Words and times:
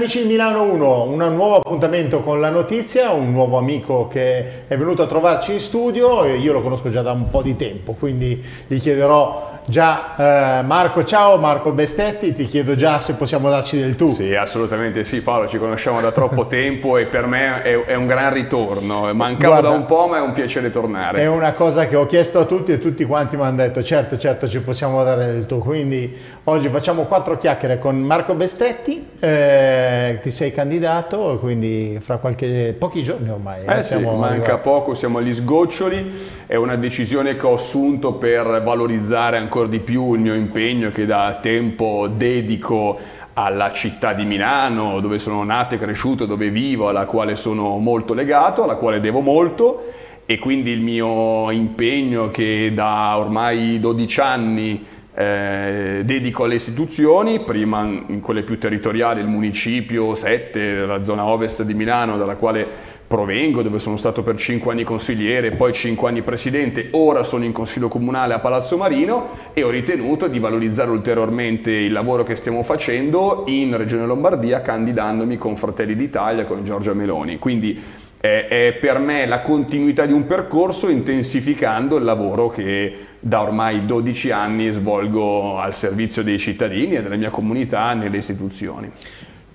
Amici 0.00 0.22
di 0.22 0.28
Milano 0.28 0.62
1, 0.62 1.02
un 1.02 1.34
nuovo 1.34 1.56
appuntamento 1.56 2.20
con 2.20 2.40
la 2.40 2.48
notizia, 2.48 3.10
un 3.10 3.32
nuovo 3.32 3.58
amico 3.58 4.08
che 4.08 4.66
è 4.66 4.74
venuto 4.78 5.02
a 5.02 5.06
trovarci 5.06 5.52
in 5.52 5.60
studio, 5.60 6.24
io 6.24 6.54
lo 6.54 6.62
conosco 6.62 6.88
già 6.88 7.02
da 7.02 7.12
un 7.12 7.28
po' 7.28 7.42
di 7.42 7.54
tempo, 7.54 7.92
quindi 7.92 8.42
gli 8.66 8.80
chiederò 8.80 9.50
già 9.70 10.58
eh, 10.58 10.62
Marco, 10.62 11.04
ciao 11.04 11.38
Marco 11.38 11.72
Bestetti, 11.72 12.34
ti 12.34 12.44
chiedo 12.44 12.74
già 12.74 13.00
se 13.00 13.14
possiamo 13.14 13.48
darci 13.48 13.78
del 13.78 13.96
tu. 13.96 14.08
Sì, 14.08 14.34
assolutamente 14.34 15.04
sì 15.04 15.20
Paolo, 15.20 15.48
ci 15.48 15.58
conosciamo 15.58 16.00
da 16.00 16.10
troppo 16.12 16.46
tempo 16.48 16.96
e 16.96 17.06
per 17.06 17.26
me 17.26 17.62
è, 17.62 17.84
è 17.84 17.94
un 17.94 18.06
gran 18.06 18.32
ritorno, 18.32 19.12
mancavo 19.14 19.52
Guarda, 19.52 19.68
da 19.68 19.74
un 19.74 19.84
po' 19.86 20.08
ma 20.08 20.18
è 20.18 20.20
un 20.20 20.32
piacere 20.32 20.70
tornare. 20.70 21.20
È 21.20 21.26
una 21.26 21.52
cosa 21.52 21.86
che 21.86 21.96
ho 21.96 22.06
chiesto 22.06 22.40
a 22.40 22.44
tutti 22.44 22.72
e 22.72 22.78
tutti 22.78 23.04
quanti 23.04 23.36
mi 23.36 23.42
hanno 23.42 23.56
detto 23.56 23.82
certo, 23.82 24.16
certo 24.18 24.48
ci 24.48 24.60
possiamo 24.60 25.02
dare 25.04 25.26
del 25.26 25.46
tu, 25.46 25.58
quindi 25.58 26.14
oggi 26.44 26.68
facciamo 26.68 27.02
quattro 27.02 27.36
chiacchiere 27.36 27.78
con 27.78 27.98
Marco 28.00 28.34
Bestetti, 28.34 29.08
eh, 29.20 29.89
ti 30.20 30.30
sei 30.30 30.52
candidato, 30.52 31.38
quindi 31.38 31.98
fra 32.00 32.16
qualche, 32.16 32.74
pochi 32.76 33.02
giorni 33.02 33.28
ormai. 33.28 33.64
Eh, 33.64 33.76
eh 33.76 33.82
sì, 33.82 33.98
manca 33.98 34.26
arrivati. 34.26 34.60
poco, 34.62 34.94
siamo 34.94 35.18
agli 35.18 35.32
sgoccioli, 35.32 36.12
è 36.46 36.56
una 36.56 36.76
decisione 36.76 37.36
che 37.36 37.46
ho 37.46 37.54
assunto 37.54 38.14
per 38.14 38.62
valorizzare 38.64 39.36
ancora 39.36 39.48
ancora 39.50 39.66
di 39.66 39.80
più 39.80 40.14
il 40.14 40.20
mio 40.20 40.34
impegno 40.34 40.90
che 40.90 41.06
da 41.06 41.38
tempo 41.42 42.08
dedico 42.08 42.98
alla 43.34 43.72
città 43.72 44.12
di 44.12 44.24
Milano, 44.24 45.00
dove 45.00 45.18
sono 45.18 45.42
nato 45.42 45.74
e 45.74 45.78
cresciuto, 45.78 46.24
dove 46.24 46.50
vivo, 46.50 46.88
alla 46.88 47.04
quale 47.04 47.36
sono 47.36 47.76
molto 47.78 48.14
legato, 48.14 48.62
alla 48.62 48.76
quale 48.76 49.00
devo 49.00 49.20
molto 49.20 49.84
e 50.24 50.38
quindi 50.38 50.70
il 50.70 50.80
mio 50.80 51.50
impegno 51.50 52.30
che 52.30 52.70
da 52.72 53.18
ormai 53.18 53.80
12 53.80 54.20
anni 54.20 54.86
eh, 55.14 56.02
dedico 56.04 56.44
alle 56.44 56.54
istituzioni, 56.54 57.40
prima 57.40 57.82
in 57.82 58.20
quelle 58.20 58.42
più 58.42 58.58
territoriali, 58.58 59.20
il 59.20 59.26
municipio 59.26 60.14
7, 60.14 60.86
la 60.86 61.02
zona 61.02 61.24
ovest 61.26 61.62
di 61.62 61.74
Milano, 61.74 62.16
dalla 62.16 62.36
quale 62.36 62.98
provengo, 63.10 63.62
dove 63.62 63.80
sono 63.80 63.96
stato 63.96 64.22
per 64.22 64.36
5 64.36 64.70
anni 64.70 64.84
consigliere, 64.84 65.50
poi 65.50 65.72
5 65.72 66.08
anni 66.08 66.22
presidente, 66.22 66.90
ora 66.92 67.24
sono 67.24 67.44
in 67.44 67.50
consiglio 67.50 67.88
comunale 67.88 68.34
a 68.34 68.38
Palazzo 68.38 68.76
Marino 68.76 69.30
e 69.52 69.64
ho 69.64 69.70
ritenuto 69.70 70.28
di 70.28 70.38
valorizzare 70.38 70.90
ulteriormente 70.90 71.72
il 71.72 71.90
lavoro 71.90 72.22
che 72.22 72.36
stiamo 72.36 72.62
facendo 72.62 73.42
in 73.48 73.76
Regione 73.76 74.06
Lombardia 74.06 74.62
candidandomi 74.62 75.36
con 75.38 75.56
Fratelli 75.56 75.96
d'Italia, 75.96 76.44
con 76.44 76.62
Giorgia 76.62 76.94
Meloni. 76.94 77.38
Quindi 77.38 77.82
è, 78.20 78.46
è 78.48 78.78
per 78.78 78.98
me 78.98 79.24
la 79.24 79.40
continuità 79.40 80.04
di 80.04 80.12
un 80.12 80.26
percorso 80.26 80.90
intensificando 80.90 81.96
il 81.96 82.04
lavoro 82.04 82.48
che 82.48 82.94
da 83.18 83.40
ormai 83.40 83.86
12 83.86 84.30
anni 84.30 84.70
svolgo 84.70 85.58
al 85.58 85.74
servizio 85.74 86.22
dei 86.22 86.38
cittadini 86.38 86.96
e 86.96 87.02
della 87.02 87.16
mia 87.16 87.30
comunità 87.30 87.94
nelle 87.94 88.18
istituzioni. 88.18 88.92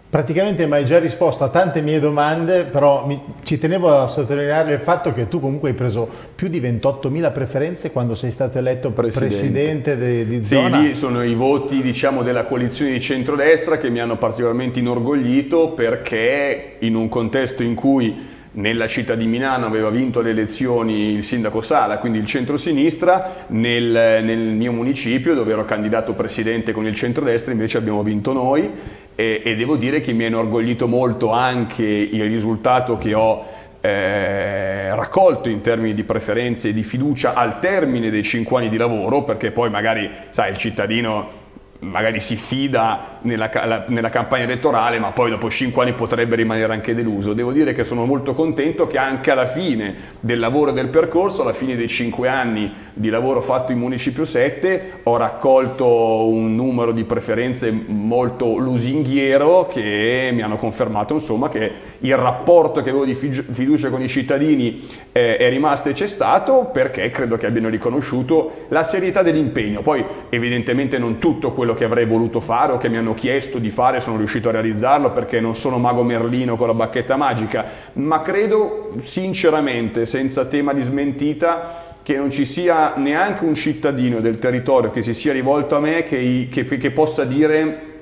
Praticamente 0.09 0.66
mi 0.66 0.73
hai 0.73 0.86
già 0.86 0.97
risposto 0.97 1.43
a 1.43 1.49
tante 1.49 1.81
mie 1.81 1.99
domande, 1.99 2.63
però 2.63 3.05
mi, 3.05 3.19
ci 3.43 3.58
tenevo 3.58 3.99
a 3.99 4.08
sottolineare 4.08 4.73
il 4.73 4.80
fatto 4.80 5.13
che 5.13 5.27
tu 5.27 5.41
comunque 5.41 5.69
hai 5.69 5.75
preso 5.75 6.08
più 6.33 6.47
di 6.47 6.61
28.000 6.61 7.33
preferenze 7.33 7.91
quando 7.91 8.16
sei 8.16 8.31
stato 8.31 8.58
eletto 8.58 8.91
presidente, 8.91 9.36
presidente 9.36 9.97
di, 9.97 10.25
di 10.25 10.43
sì, 10.43 10.55
zona. 10.55 10.77
Sì, 10.77 10.83
lì 10.83 10.95
sono 10.95 11.21
i 11.21 11.33
voti 11.36 11.81
diciamo, 11.81 12.23
della 12.23 12.45
coalizione 12.45 12.93
di 12.93 13.02
centrodestra 13.02 13.77
che 13.77 13.89
mi 13.89 13.99
hanno 13.99 14.17
particolarmente 14.17 14.80
inorgoglito 14.80 15.71
perché 15.71 16.77
in 16.80 16.95
un 16.95 17.09
contesto 17.09 17.61
in 17.61 17.75
cui 17.75 18.33
nella 18.55 18.88
città 18.88 19.16
di 19.16 19.26
Milano 19.26 19.66
aveva 19.66 19.89
vinto 19.89 20.21
le 20.21 20.32
elezioni 20.32 21.14
il 21.14 21.23
sindaco 21.23 21.61
Sala, 21.61 21.98
quindi 21.98 22.20
il 22.20 22.26
centro-sinistra, 22.26 23.45
nel, 23.48 24.23
nel 24.23 24.39
mio 24.39 24.71
municipio 24.71 25.33
dove 25.33 25.52
ero 25.52 25.66
candidato 25.66 26.14
presidente 26.14 26.71
con 26.71 26.86
il 26.86 26.95
centrodestra 26.95 27.52
invece 27.52 27.77
abbiamo 27.77 28.04
vinto 28.04 28.33
noi. 28.33 28.70
E, 29.16 29.42
e 29.43 29.55
devo 29.55 29.77
dire 29.77 30.02
che 30.02 30.11
mi 30.11 30.26
ha 30.26 30.27
inorgoglito 30.27 30.88
molto 30.88 31.32
anche 31.32 31.83
il 31.83 32.23
risultato 32.23 32.98
che 32.98 33.14
ho 33.14 33.45
eh, 33.80 34.93
raccolto 34.93 35.48
in 35.48 35.61
termini 35.61 35.93
di 35.93 36.04
preferenze 36.04 36.70
e 36.70 36.73
di 36.73 36.83
fiducia 36.83 37.33
al 37.33 37.60
termine 37.60 38.10
dei 38.10 38.23
cinque 38.23 38.58
anni 38.58 38.70
di 38.70 38.77
lavoro, 38.77 39.23
perché 39.23 39.52
poi 39.52 39.70
magari 39.70 40.10
sai, 40.32 40.52
il 40.52 40.58
cittadino 40.58 41.43
magari 41.80 42.20
si 42.20 42.36
fida 42.36 43.14
nella, 43.25 43.86
nella, 43.87 44.09
campagna 44.09 44.43
elettorale 44.43 44.99
ma 44.99 45.11
poi 45.11 45.30
dopo 45.30 45.49
cinque 45.49 45.83
anni 45.83 45.93
potrebbe 45.93 46.36
rimanere 46.36 46.71
anche 46.71 46.95
deluso. 46.95 47.33
Devo 47.33 47.52
dire 47.52 47.73
che 47.73 47.83
sono 47.83 48.05
molto 48.05 48.33
contento 48.33 48.87
che 48.87 48.97
anche 48.97 49.31
alla 49.31 49.45
fine 49.45 49.95
del 50.19 50.39
lavoro 50.39 50.71
e 50.71 50.73
del 50.73 50.87
percorso, 50.87 51.41
alla 51.41 51.53
fine 51.53 51.75
dei 51.75 51.87
cinque 51.87 52.27
anni 52.27 52.71
di 52.93 53.09
lavoro 53.09 53.41
fatto 53.41 53.71
in 53.71 53.80
Municipio 53.80 54.23
7, 54.23 54.99
ho 55.03 55.17
raccolto 55.17 56.27
un 56.30 56.55
numero 56.55 56.91
di 56.91 57.03
preferenze 57.03 57.71
molto 57.71 58.58
lusinghiero 58.58 59.67
che 59.67 60.30
mi 60.31 60.42
hanno 60.42 60.57
confermato 60.57 61.13
insomma, 61.15 61.49
che 61.49 61.71
il 61.99 62.15
rapporto 62.15 62.81
che 62.81 62.89
avevo 62.89 63.05
di 63.05 63.15
fiducia 63.15 63.89
con 63.89 64.02
i 64.02 64.07
cittadini 64.07 64.81
eh, 65.11 65.37
è 65.37 65.49
rimasto 65.49 65.89
e 65.89 65.93
c'è 65.93 66.07
stato 66.07 66.69
perché 66.71 67.09
credo 67.09 67.37
che 67.37 67.47
abbiano 67.47 67.69
riconosciuto 67.69 68.65
la 68.69 68.83
serietà 68.83 69.23
dell'impegno. 69.23 69.81
Poi 69.81 70.05
evidentemente 70.30 70.97
non 70.97 71.17
tutto 71.17 71.52
quello 71.52 71.73
che 71.73 71.83
avrei 71.83 72.05
voluto 72.05 72.39
fare 72.39 72.73
o 72.73 72.77
che 72.77 72.89
mi 72.89 72.97
hanno 72.97 73.13
chiesto 73.15 73.58
di 73.58 73.71
fare 73.71 73.99
sono 73.99 74.17
riuscito 74.17 74.49
a 74.49 74.52
realizzarlo 74.52 75.11
perché 75.11 75.39
non 75.39 75.55
sono 75.55 75.80
mago 75.80 76.03
Merlino 76.03 76.55
con 76.55 76.67
la 76.67 76.76
bacchetta 76.76 77.15
magica, 77.15 77.65
ma 77.93 78.21
credo 78.21 78.93
sinceramente, 78.99 80.05
senza 80.05 80.45
tema 80.45 80.73
di 80.73 80.83
smentita, 80.83 81.93
che 82.04 82.17
non 82.17 82.30
ci 82.30 82.45
sia 82.45 82.93
neanche 82.98 83.43
un 83.43 83.55
cittadino 83.55 84.20
del 84.20 84.37
territorio 84.37 84.92
che 84.92 85.02
si 85.02 85.15
sia 85.15 85.33
rivolto 85.33 85.75
a 85.75 85.80
me 85.80 86.04
che, 86.04 86.48
che, 86.52 86.64
che 86.64 86.92
possa 86.92 87.23
dire 87.23 87.95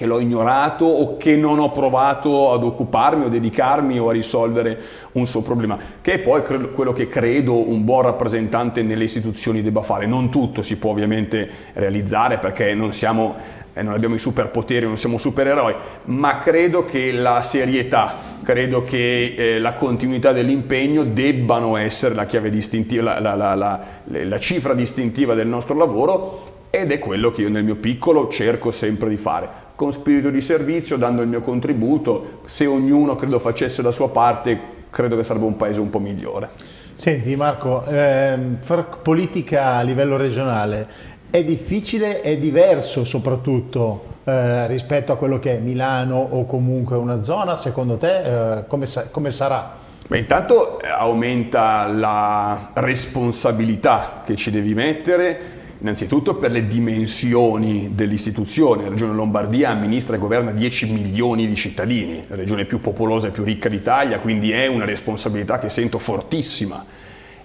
che 0.00 0.06
l'ho 0.06 0.18
ignorato 0.18 0.86
o 0.86 1.18
che 1.18 1.36
non 1.36 1.58
ho 1.58 1.72
provato 1.72 2.52
ad 2.52 2.64
occuparmi 2.64 3.26
o 3.26 3.28
dedicarmi 3.28 3.98
o 3.98 4.08
a 4.08 4.12
risolvere 4.12 4.80
un 5.12 5.26
suo 5.26 5.42
problema, 5.42 5.76
che 6.00 6.14
è 6.14 6.18
poi 6.20 6.42
quello 6.42 6.94
che 6.94 7.06
credo 7.06 7.68
un 7.68 7.84
buon 7.84 8.04
rappresentante 8.04 8.80
nelle 8.80 9.04
istituzioni 9.04 9.60
debba 9.60 9.82
fare. 9.82 10.06
Non 10.06 10.30
tutto 10.30 10.62
si 10.62 10.78
può 10.78 10.92
ovviamente 10.92 11.46
realizzare 11.74 12.38
perché 12.38 12.72
non 12.72 12.94
siamo 12.94 13.36
eh, 13.74 13.82
non 13.82 13.92
abbiamo 13.92 14.14
i 14.14 14.18
superpoteri, 14.18 14.86
non 14.86 14.96
siamo 14.96 15.18
supereroi, 15.18 15.74
ma 16.04 16.38
credo 16.38 16.86
che 16.86 17.12
la 17.12 17.42
serietà, 17.42 18.38
credo 18.42 18.82
che 18.82 19.34
eh, 19.36 19.58
la 19.58 19.74
continuità 19.74 20.32
dell'impegno 20.32 21.04
debbano 21.04 21.76
essere 21.76 22.14
la 22.14 22.24
chiave 22.24 22.48
distintiva, 22.48 23.20
la, 23.20 23.34
la, 23.34 23.54
la, 23.54 23.80
la 24.06 24.38
cifra 24.38 24.72
distintiva 24.72 25.34
del 25.34 25.46
nostro 25.46 25.76
lavoro 25.76 26.56
ed 26.70 26.90
è 26.90 26.98
quello 26.98 27.32
che 27.32 27.42
io 27.42 27.50
nel 27.50 27.64
mio 27.64 27.76
piccolo 27.76 28.28
cerco 28.28 28.70
sempre 28.70 29.10
di 29.10 29.16
fare 29.18 29.68
con 29.80 29.92
spirito 29.92 30.28
di 30.28 30.42
servizio, 30.42 30.98
dando 30.98 31.22
il 31.22 31.28
mio 31.28 31.40
contributo, 31.40 32.40
se 32.44 32.66
ognuno 32.66 33.16
credo 33.16 33.38
facesse 33.38 33.80
la 33.80 33.92
sua 33.92 34.10
parte, 34.10 34.60
credo 34.90 35.16
che 35.16 35.24
sarebbe 35.24 35.46
un 35.46 35.56
paese 35.56 35.80
un 35.80 35.88
po' 35.88 35.98
migliore. 35.98 36.50
Senti 36.96 37.34
Marco, 37.34 37.86
ehm, 37.86 38.58
fare 38.60 38.84
politica 39.02 39.76
a 39.76 39.80
livello 39.80 40.18
regionale 40.18 40.86
è 41.30 41.42
difficile, 41.42 42.20
è 42.20 42.36
diverso 42.36 43.04
soprattutto 43.04 44.18
eh, 44.24 44.66
rispetto 44.66 45.12
a 45.12 45.16
quello 45.16 45.38
che 45.38 45.56
è 45.56 45.58
Milano 45.60 46.28
o 46.30 46.44
comunque 46.44 46.96
una 46.98 47.22
zona, 47.22 47.56
secondo 47.56 47.96
te 47.96 48.58
eh, 48.58 48.66
come, 48.66 48.84
sa 48.84 49.08
come 49.08 49.30
sarà? 49.30 49.78
Beh, 50.06 50.18
intanto 50.18 50.78
eh, 50.78 50.88
aumenta 50.88 51.86
la 51.86 52.72
responsabilità 52.74 54.20
che 54.26 54.36
ci 54.36 54.50
devi 54.50 54.74
mettere 54.74 55.59
Innanzitutto 55.82 56.34
per 56.34 56.50
le 56.50 56.66
dimensioni 56.66 57.92
dell'istituzione, 57.94 58.82
la 58.82 58.90
Regione 58.90 59.14
Lombardia 59.14 59.70
amministra 59.70 60.16
e 60.16 60.18
governa 60.18 60.50
10 60.50 60.92
milioni 60.92 61.46
di 61.46 61.54
cittadini, 61.54 62.22
la 62.28 62.36
regione 62.36 62.66
più 62.66 62.80
popolosa 62.80 63.28
e 63.28 63.30
più 63.30 63.44
ricca 63.44 63.70
d'Italia, 63.70 64.18
quindi 64.18 64.50
è 64.50 64.66
una 64.66 64.84
responsabilità 64.84 65.58
che 65.58 65.70
sento 65.70 65.98
fortissima. 65.98 66.84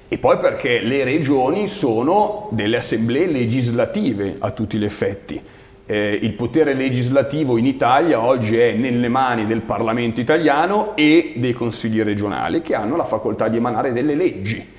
E 0.09 0.17
poi 0.17 0.37
perché 0.37 0.81
le 0.81 1.05
regioni 1.05 1.69
sono 1.69 2.49
delle 2.51 2.75
assemblee 2.75 3.27
legislative 3.27 4.35
a 4.39 4.51
tutti 4.51 4.77
gli 4.77 4.85
effetti. 4.85 5.41
Eh, 5.85 6.19
il 6.21 6.33
potere 6.33 6.73
legislativo 6.73 7.57
in 7.57 7.65
Italia 7.65 8.19
oggi 8.19 8.57
è 8.57 8.73
nelle 8.73 9.07
mani 9.07 9.45
del 9.45 9.61
Parlamento 9.61 10.19
italiano 10.19 10.93
e 10.97 11.35
dei 11.37 11.53
consigli 11.53 12.01
regionali 12.01 12.61
che 12.61 12.75
hanno 12.75 12.97
la 12.97 13.05
facoltà 13.05 13.47
di 13.47 13.55
emanare 13.57 13.93
delle 13.93 14.15
leggi 14.15 14.73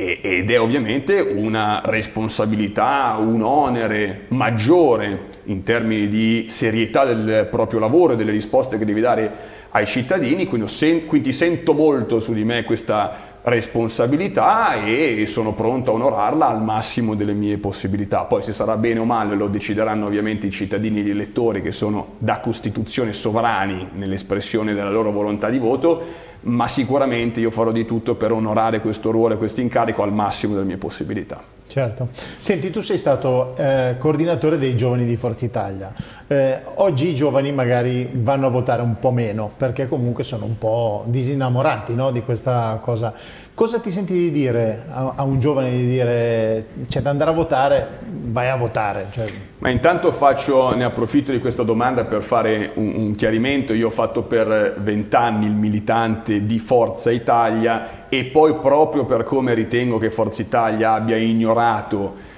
ed 0.00 0.50
è 0.50 0.58
ovviamente 0.58 1.20
una 1.20 1.82
responsabilità, 1.84 3.16
un 3.18 3.42
onere 3.42 4.24
maggiore 4.28 5.26
in 5.44 5.62
termini 5.62 6.08
di 6.08 6.46
serietà 6.48 7.04
del 7.04 7.46
proprio 7.50 7.80
lavoro 7.80 8.14
e 8.14 8.16
delle 8.16 8.30
risposte 8.30 8.78
che 8.78 8.86
devi 8.86 9.02
dare 9.02 9.58
ai 9.72 9.84
cittadini, 9.84 10.46
quindi, 10.46 10.68
sen 10.68 11.04
quindi 11.04 11.34
sento 11.34 11.74
molto 11.74 12.18
su 12.18 12.32
di 12.32 12.44
me 12.44 12.64
questa 12.64 13.28
responsabilità 13.42 14.82
e 14.84 15.24
sono 15.26 15.52
pronto 15.52 15.90
a 15.90 15.94
onorarla 15.94 16.48
al 16.48 16.62
massimo 16.62 17.14
delle 17.14 17.34
mie 17.34 17.58
possibilità. 17.58 18.24
Poi 18.24 18.42
se 18.42 18.54
sarà 18.54 18.78
bene 18.78 19.00
o 19.00 19.04
male 19.04 19.36
lo 19.36 19.48
decideranno 19.48 20.06
ovviamente 20.06 20.46
i 20.46 20.50
cittadini 20.50 21.00
e 21.00 21.02
gli 21.02 21.10
elettori 21.10 21.60
che 21.60 21.72
sono 21.72 22.14
da 22.18 22.40
Costituzione 22.40 23.12
sovrani 23.12 23.90
nell'espressione 23.94 24.72
della 24.72 24.90
loro 24.90 25.12
volontà 25.12 25.50
di 25.50 25.58
voto 25.58 26.28
ma 26.42 26.68
sicuramente 26.68 27.40
io 27.40 27.50
farò 27.50 27.72
di 27.72 27.84
tutto 27.84 28.14
per 28.14 28.32
onorare 28.32 28.80
questo 28.80 29.10
ruolo 29.10 29.34
e 29.34 29.36
questo 29.36 29.60
incarico 29.60 30.02
al 30.02 30.12
massimo 30.12 30.54
delle 30.54 30.66
mie 30.66 30.76
possibilità. 30.76 31.58
Certo. 31.70 32.08
Senti, 32.40 32.70
tu 32.70 32.80
sei 32.80 32.98
stato 32.98 33.54
eh, 33.56 33.94
coordinatore 33.98 34.58
dei 34.58 34.74
giovani 34.74 35.04
di 35.04 35.14
Forza 35.16 35.44
Italia. 35.44 35.94
Eh, 36.26 36.62
oggi 36.74 37.08
i 37.08 37.14
giovani 37.14 37.52
magari 37.52 38.10
vanno 38.12 38.48
a 38.48 38.50
votare 38.50 38.82
un 38.82 38.98
po' 38.98 39.12
meno 39.12 39.52
perché 39.56 39.86
comunque 39.86 40.24
sono 40.24 40.46
un 40.46 40.58
po' 40.58 41.04
disinnamorati 41.06 41.94
no, 41.94 42.10
di 42.10 42.22
questa 42.22 42.80
cosa. 42.82 43.14
Cosa 43.54 43.78
ti 43.78 43.90
senti 43.92 44.14
di 44.14 44.32
dire 44.32 44.82
a, 44.90 45.12
a 45.14 45.22
un 45.22 45.38
giovane 45.38 45.70
di 45.70 45.86
dire, 45.86 46.66
cioè 46.88 47.02
da 47.02 47.10
andare 47.10 47.30
a 47.30 47.34
votare, 47.34 47.88
vai 48.08 48.48
a 48.48 48.56
votare? 48.56 49.06
Cioè... 49.10 49.49
Ma 49.60 49.68
intanto 49.68 50.10
faccio, 50.10 50.74
ne 50.74 50.84
approfitto 50.84 51.32
di 51.32 51.38
questa 51.38 51.62
domanda 51.62 52.04
per 52.04 52.22
fare 52.22 52.70
un, 52.76 52.94
un 52.96 53.14
chiarimento. 53.14 53.74
Io 53.74 53.88
ho 53.88 53.90
fatto 53.90 54.22
per 54.22 54.76
vent'anni 54.78 55.44
il 55.44 55.52
militante 55.52 56.46
di 56.46 56.58
Forza 56.58 57.10
Italia 57.10 58.08
e 58.08 58.24
poi 58.24 58.54
proprio 58.54 59.04
per 59.04 59.22
come 59.24 59.52
ritengo 59.52 59.98
che 59.98 60.10
Forza 60.10 60.40
Italia 60.40 60.94
abbia 60.94 61.16
ignorato 61.16 62.28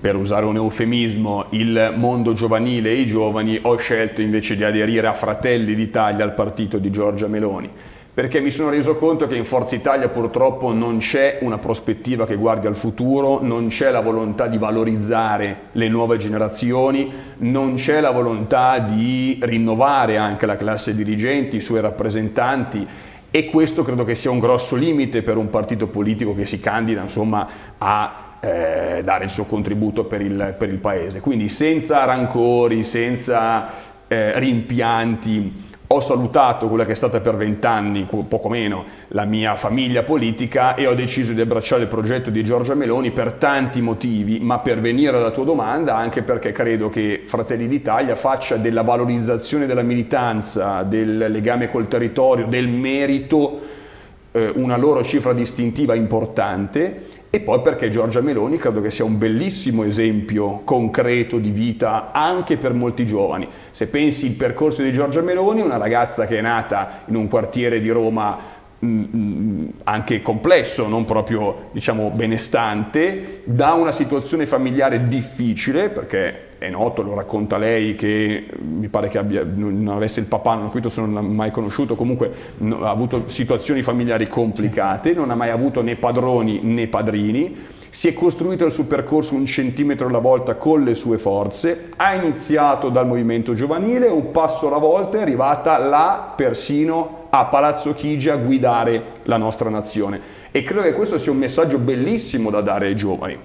per 0.00 0.14
usare 0.14 0.44
un 0.44 0.54
eufemismo, 0.54 1.46
il 1.50 1.94
mondo 1.96 2.32
giovanile 2.32 2.90
e 2.90 2.94
i 2.94 3.06
giovani, 3.06 3.58
ho 3.62 3.76
scelto 3.76 4.22
invece 4.22 4.54
di 4.54 4.62
aderire 4.62 5.08
a 5.08 5.14
Fratelli 5.14 5.74
d'Italia, 5.74 6.24
al 6.24 6.34
partito 6.34 6.78
di 6.78 6.92
Giorgia 6.92 7.26
Meloni 7.26 7.70
perché 8.14 8.40
mi 8.40 8.50
sono 8.50 8.68
reso 8.68 8.96
conto 8.96 9.26
che 9.26 9.36
in 9.36 9.46
Forza 9.46 9.74
Italia 9.74 10.08
purtroppo 10.10 10.72
non 10.72 10.98
c'è 10.98 11.38
una 11.40 11.56
prospettiva 11.56 12.26
che 12.26 12.36
guardi 12.36 12.66
al 12.66 12.76
futuro, 12.76 13.42
non 13.42 13.68
c'è 13.68 13.90
la 13.90 14.02
volontà 14.02 14.48
di 14.48 14.58
valorizzare 14.58 15.68
le 15.72 15.88
nuove 15.88 16.18
generazioni, 16.18 17.10
non 17.38 17.74
c'è 17.74 18.00
la 18.00 18.10
volontà 18.10 18.80
di 18.80 19.38
rinnovare 19.40 20.18
anche 20.18 20.44
la 20.44 20.56
classe 20.56 20.94
dirigenti, 20.94 21.56
i 21.56 21.60
suoi 21.60 21.80
rappresentanti 21.80 22.86
e 23.30 23.46
questo 23.46 23.82
credo 23.82 24.04
che 24.04 24.14
sia 24.14 24.30
un 24.30 24.40
grosso 24.40 24.76
limite 24.76 25.22
per 25.22 25.38
un 25.38 25.48
partito 25.48 25.86
politico 25.86 26.34
che 26.34 26.44
si 26.44 26.60
candida 26.60 27.00
insomma, 27.00 27.48
a 27.78 28.36
eh, 28.40 29.00
dare 29.02 29.24
il 29.24 29.30
suo 29.30 29.46
contributo 29.46 30.04
per 30.04 30.20
il, 30.20 30.54
per 30.58 30.68
il, 30.68 30.76
Paese. 30.76 31.20
Quindi 31.20 31.48
senza 31.48 32.04
rancori, 32.04 32.84
senza 32.84 33.70
eh, 34.06 34.38
rimpianti, 34.38 35.70
ho 35.92 36.00
salutato 36.00 36.68
quella 36.68 36.86
che 36.86 36.92
è 36.92 36.94
stata 36.94 37.20
per 37.20 37.36
vent'anni, 37.36 38.06
poco 38.26 38.48
meno, 38.48 38.84
la 39.08 39.24
mia 39.24 39.56
famiglia 39.56 40.02
politica 40.02 40.74
e 40.74 40.86
ho 40.86 40.94
deciso 40.94 41.34
di 41.34 41.40
abbracciare 41.42 41.82
il 41.82 41.88
progetto 41.88 42.30
di 42.30 42.42
Giorgia 42.42 42.74
Meloni 42.74 43.10
per 43.10 43.34
tanti 43.34 43.82
motivi, 43.82 44.38
ma 44.40 44.58
per 44.60 44.80
venire 44.80 45.18
alla 45.18 45.30
tua 45.30 45.44
domanda 45.44 45.96
anche 45.96 46.22
perché 46.22 46.50
credo 46.50 46.88
che 46.88 47.24
Fratelli 47.26 47.68
d'Italia 47.68 48.16
faccia 48.16 48.56
della 48.56 48.82
valorizzazione 48.82 49.66
della 49.66 49.82
militanza, 49.82 50.82
del 50.82 51.30
legame 51.30 51.68
col 51.68 51.88
territorio, 51.88 52.46
del 52.46 52.68
merito, 52.68 53.60
eh, 54.32 54.50
una 54.54 54.78
loro 54.78 55.04
cifra 55.04 55.34
distintiva 55.34 55.94
importante 55.94 57.20
e 57.34 57.40
poi 57.40 57.62
perché 57.62 57.88
Giorgia 57.88 58.20
Meloni 58.20 58.58
credo 58.58 58.82
che 58.82 58.90
sia 58.90 59.06
un 59.06 59.16
bellissimo 59.16 59.84
esempio 59.84 60.60
concreto 60.64 61.38
di 61.38 61.48
vita 61.48 62.10
anche 62.12 62.58
per 62.58 62.74
molti 62.74 63.06
giovani. 63.06 63.48
Se 63.70 63.88
pensi 63.88 64.26
il 64.26 64.32
percorso 64.32 64.82
di 64.82 64.92
Giorgia 64.92 65.22
Meloni, 65.22 65.62
una 65.62 65.78
ragazza 65.78 66.26
che 66.26 66.36
è 66.36 66.42
nata 66.42 67.04
in 67.06 67.16
un 67.16 67.28
quartiere 67.28 67.80
di 67.80 67.88
Roma 67.88 68.60
anche 69.84 70.22
complesso, 70.22 70.88
non 70.88 71.04
proprio 71.04 71.68
diciamo 71.70 72.10
benestante, 72.10 73.42
da 73.44 73.74
una 73.74 73.92
situazione 73.92 74.44
familiare 74.44 75.06
difficile, 75.06 75.88
perché 75.88 76.48
è 76.58 76.68
noto, 76.68 77.02
lo 77.02 77.14
racconta 77.14 77.58
lei, 77.58 77.94
che 77.94 78.44
mi 78.60 78.88
pare 78.88 79.08
che 79.08 79.18
abbia, 79.18 79.44
non 79.44 79.86
avesse 79.88 80.18
il 80.18 80.26
papà, 80.26 80.56
non 80.56 80.70
ho 80.72 80.88
se 80.88 81.00
non 81.00 81.14
l'ha 81.14 81.20
mai 81.20 81.52
conosciuto, 81.52 81.94
comunque 81.94 82.32
ha 82.80 82.90
avuto 82.90 83.28
situazioni 83.28 83.82
familiari 83.82 84.26
complicate, 84.26 85.12
non 85.12 85.30
ha 85.30 85.36
mai 85.36 85.50
avuto 85.50 85.80
né 85.80 85.94
padroni 85.94 86.60
né 86.62 86.88
padrini, 86.88 87.56
si 87.88 88.08
è 88.08 88.14
costruito 88.14 88.64
il 88.64 88.72
suo 88.72 88.86
percorso 88.86 89.34
un 89.34 89.44
centimetro 89.44 90.08
alla 90.08 90.18
volta 90.18 90.56
con 90.56 90.82
le 90.82 90.94
sue 90.94 91.18
forze, 91.18 91.90
ha 91.94 92.14
iniziato 92.14 92.88
dal 92.88 93.06
movimento 93.06 93.54
giovanile, 93.54 94.08
un 94.08 94.32
passo 94.32 94.66
alla 94.66 94.78
volta 94.78 95.18
è 95.18 95.20
arrivata 95.20 95.76
là 95.78 96.32
persino 96.34 97.21
a 97.34 97.44
Palazzo 97.46 97.94
Chigi 97.94 98.28
a 98.28 98.36
guidare 98.36 99.04
la 99.22 99.36
nostra 99.36 99.70
nazione. 99.70 100.20
E 100.50 100.62
credo 100.62 100.82
che 100.82 100.92
questo 100.92 101.16
sia 101.16 101.32
un 101.32 101.38
messaggio 101.38 101.78
bellissimo 101.78 102.50
da 102.50 102.60
dare 102.60 102.86
ai 102.86 102.94
giovani 102.94 103.38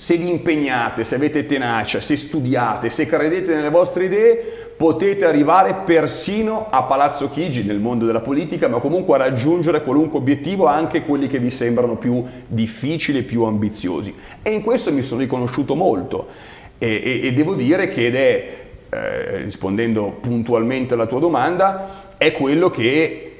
se 0.00 0.16
vi 0.16 0.30
impegnate, 0.30 1.04
se 1.04 1.16
avete 1.16 1.44
tenacia, 1.44 2.00
se 2.00 2.16
studiate, 2.16 2.88
se 2.88 3.04
credete 3.04 3.54
nelle 3.54 3.68
vostre 3.68 4.06
idee, 4.06 4.72
potete 4.74 5.26
arrivare 5.26 5.74
persino 5.84 6.68
a 6.70 6.84
Palazzo 6.84 7.28
Chigi 7.28 7.64
nel 7.64 7.80
mondo 7.80 8.06
della 8.06 8.22
politica, 8.22 8.66
ma 8.66 8.78
comunque 8.78 9.16
a 9.16 9.18
raggiungere 9.18 9.82
qualunque 9.82 10.18
obiettivo, 10.18 10.64
anche 10.64 11.02
quelli 11.02 11.26
che 11.26 11.38
vi 11.38 11.50
sembrano 11.50 11.96
più 11.96 12.24
difficili 12.46 13.22
più 13.24 13.42
ambiziosi. 13.42 14.14
E 14.40 14.50
in 14.50 14.62
questo 14.62 14.90
mi 14.90 15.02
sono 15.02 15.20
riconosciuto 15.20 15.74
molto 15.74 16.28
e, 16.78 17.02
e, 17.04 17.26
e 17.26 17.32
devo 17.34 17.54
dire 17.54 17.88
che 17.88 18.06
ed 18.06 18.16
è, 18.16 18.58
eh, 18.88 19.36
rispondendo 19.42 20.16
puntualmente 20.18 20.94
alla 20.94 21.06
tua 21.06 21.20
domanda, 21.20 22.09
è 22.20 22.32
quello 22.32 22.68
che 22.68 23.32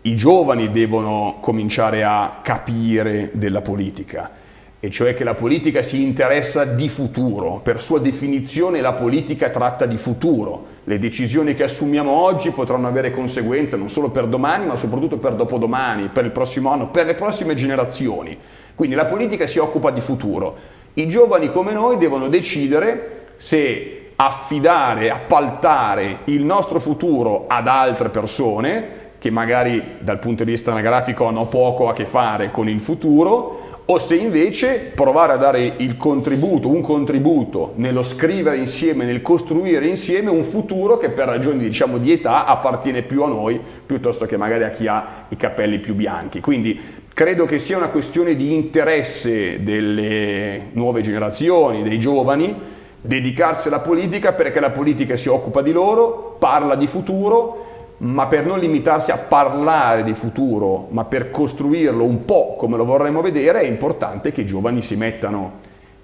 i 0.00 0.14
giovani 0.16 0.70
devono 0.70 1.36
cominciare 1.42 2.02
a 2.02 2.40
capire 2.42 3.28
della 3.34 3.60
politica 3.60 4.30
e 4.80 4.88
cioè 4.88 5.12
che 5.12 5.22
la 5.22 5.34
politica 5.34 5.82
si 5.82 6.02
interessa 6.02 6.64
di 6.64 6.88
futuro. 6.88 7.60
Per 7.62 7.78
sua 7.78 7.98
definizione 7.98 8.80
la 8.80 8.94
politica 8.94 9.50
tratta 9.50 9.84
di 9.84 9.98
futuro. 9.98 10.64
Le 10.84 10.98
decisioni 10.98 11.54
che 11.54 11.64
assumiamo 11.64 12.10
oggi 12.10 12.52
potranno 12.52 12.86
avere 12.86 13.10
conseguenze 13.10 13.76
non 13.76 13.90
solo 13.90 14.08
per 14.08 14.28
domani, 14.28 14.64
ma 14.64 14.76
soprattutto 14.76 15.18
per 15.18 15.34
dopodomani, 15.34 16.08
per 16.08 16.24
il 16.24 16.30
prossimo 16.30 16.70
anno, 16.70 16.88
per 16.88 17.04
le 17.04 17.14
prossime 17.14 17.52
generazioni. 17.52 18.34
Quindi 18.74 18.96
la 18.96 19.04
politica 19.04 19.46
si 19.46 19.58
occupa 19.58 19.90
di 19.90 20.00
futuro. 20.00 20.56
I 20.94 21.06
giovani 21.06 21.50
come 21.50 21.74
noi 21.74 21.98
devono 21.98 22.28
decidere 22.28 23.24
se 23.36 23.95
affidare, 24.16 25.10
appaltare 25.10 26.20
il 26.24 26.42
nostro 26.42 26.80
futuro 26.80 27.44
ad 27.46 27.68
altre 27.68 28.08
persone 28.08 29.04
che 29.18 29.30
magari 29.30 29.96
dal 30.00 30.18
punto 30.18 30.44
di 30.44 30.50
vista 30.52 30.70
anagrafico 30.70 31.26
hanno 31.26 31.46
poco 31.46 31.88
a 31.88 31.92
che 31.92 32.06
fare 32.06 32.50
con 32.50 32.68
il 32.68 32.80
futuro 32.80 33.74
o 33.88 33.98
se 33.98 34.16
invece 34.16 34.90
provare 34.94 35.32
a 35.32 35.36
dare 35.36 35.74
il 35.78 35.96
contributo, 35.96 36.68
un 36.68 36.80
contributo 36.80 37.72
nello 37.76 38.02
scrivere 38.02 38.56
insieme, 38.56 39.04
nel 39.04 39.22
costruire 39.22 39.86
insieme 39.86 40.30
un 40.30 40.42
futuro 40.42 40.98
che 40.98 41.10
per 41.10 41.28
ragioni 41.28 41.58
diciamo, 41.58 41.98
di 41.98 42.10
età 42.10 42.46
appartiene 42.46 43.02
più 43.02 43.22
a 43.22 43.28
noi 43.28 43.60
piuttosto 43.86 44.26
che 44.26 44.36
magari 44.36 44.64
a 44.64 44.70
chi 44.70 44.88
ha 44.88 45.26
i 45.28 45.36
capelli 45.36 45.78
più 45.78 45.94
bianchi. 45.94 46.40
Quindi 46.40 46.80
credo 47.14 47.44
che 47.44 47.60
sia 47.60 47.76
una 47.76 47.88
questione 47.88 48.34
di 48.34 48.54
interesse 48.54 49.62
delle 49.62 50.66
nuove 50.72 51.00
generazioni, 51.00 51.84
dei 51.84 52.00
giovani, 52.00 52.74
dedicarsi 53.06 53.68
alla 53.68 53.80
politica 53.80 54.32
perché 54.32 54.60
la 54.60 54.70
politica 54.70 55.16
si 55.16 55.28
occupa 55.28 55.62
di 55.62 55.72
loro, 55.72 56.36
parla 56.38 56.74
di 56.74 56.86
futuro 56.86 57.74
ma 57.98 58.26
per 58.26 58.44
non 58.44 58.58
limitarsi 58.58 59.10
a 59.10 59.16
parlare 59.16 60.04
di 60.04 60.12
futuro, 60.12 60.88
ma 60.90 61.04
per 61.04 61.30
costruirlo 61.30 62.04
un 62.04 62.24
po' 62.26 62.54
come 62.56 62.76
lo 62.76 62.84
vorremmo 62.84 63.22
vedere, 63.22 63.60
è 63.60 63.66
importante 63.66 64.32
che 64.32 64.42
i 64.42 64.46
giovani 64.46 64.82
si 64.82 64.96
mettano 64.96 65.52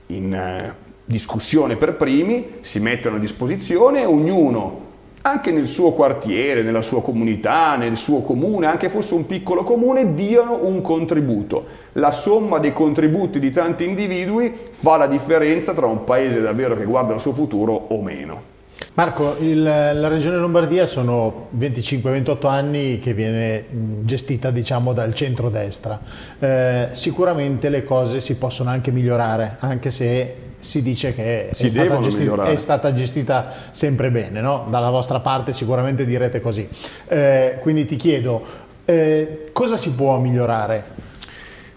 in 0.06 0.32
eh, 0.32 0.74
discussione 1.04 1.76
per 1.76 1.96
primi, 1.96 2.54
si 2.60 2.80
mettano 2.80 3.16
a 3.16 3.18
disposizione 3.18 4.06
ognuno, 4.06 4.81
anche 5.22 5.52
nel 5.52 5.66
suo 5.66 5.92
quartiere, 5.92 6.62
nella 6.62 6.82
sua 6.82 7.00
comunità, 7.00 7.76
nel 7.76 7.96
suo 7.96 8.20
comune, 8.20 8.66
anche 8.66 8.88
fosse 8.88 9.14
un 9.14 9.26
piccolo 9.26 9.62
comune, 9.62 10.14
diano 10.14 10.64
un 10.64 10.80
contributo. 10.80 11.64
La 11.92 12.10
somma 12.10 12.58
dei 12.58 12.72
contributi 12.72 13.38
di 13.38 13.50
tanti 13.50 13.84
individui 13.84 14.52
fa 14.70 14.96
la 14.96 15.06
differenza 15.06 15.72
tra 15.72 15.86
un 15.86 16.04
paese 16.04 16.40
davvero 16.40 16.76
che 16.76 16.84
guarda 16.84 17.14
al 17.14 17.20
suo 17.20 17.32
futuro 17.32 17.72
o 17.72 18.02
meno. 18.02 18.50
Marco, 18.94 19.36
il, 19.38 19.62
la 19.62 20.08
regione 20.08 20.36
Lombardia 20.36 20.86
sono 20.86 21.48
25-28 21.56 22.46
anni 22.46 22.98
che 22.98 23.14
viene 23.14 23.64
gestita 24.02 24.50
diciamo, 24.50 24.92
dal 24.92 25.14
centro-destra. 25.14 26.00
Eh, 26.38 26.88
sicuramente 26.90 27.68
le 27.68 27.84
cose 27.84 28.20
si 28.20 28.36
possono 28.36 28.70
anche 28.70 28.90
migliorare, 28.90 29.56
anche 29.60 29.90
se 29.90 30.41
si 30.62 30.80
dice 30.80 31.12
che 31.12 31.48
è 31.48 31.54
stata, 31.54 32.00
gestita, 32.00 32.44
è 32.44 32.56
stata, 32.56 32.92
gestita, 32.92 33.46
sempre 33.72 34.10
bene, 34.12 34.40
no? 34.40 34.66
dalla 34.70 34.90
vostra 34.90 35.18
parte 35.18 35.52
sicuramente 35.52 36.04
direte 36.04 36.40
così. 36.40 36.68
Eh, 37.08 37.58
quindi 37.60 37.84
ti 37.84 37.96
chiedo, 37.96 38.44
eh, 38.84 39.50
cosa 39.52 39.76
si 39.76 39.92
può 39.92 40.18
migliorare? 40.18 41.10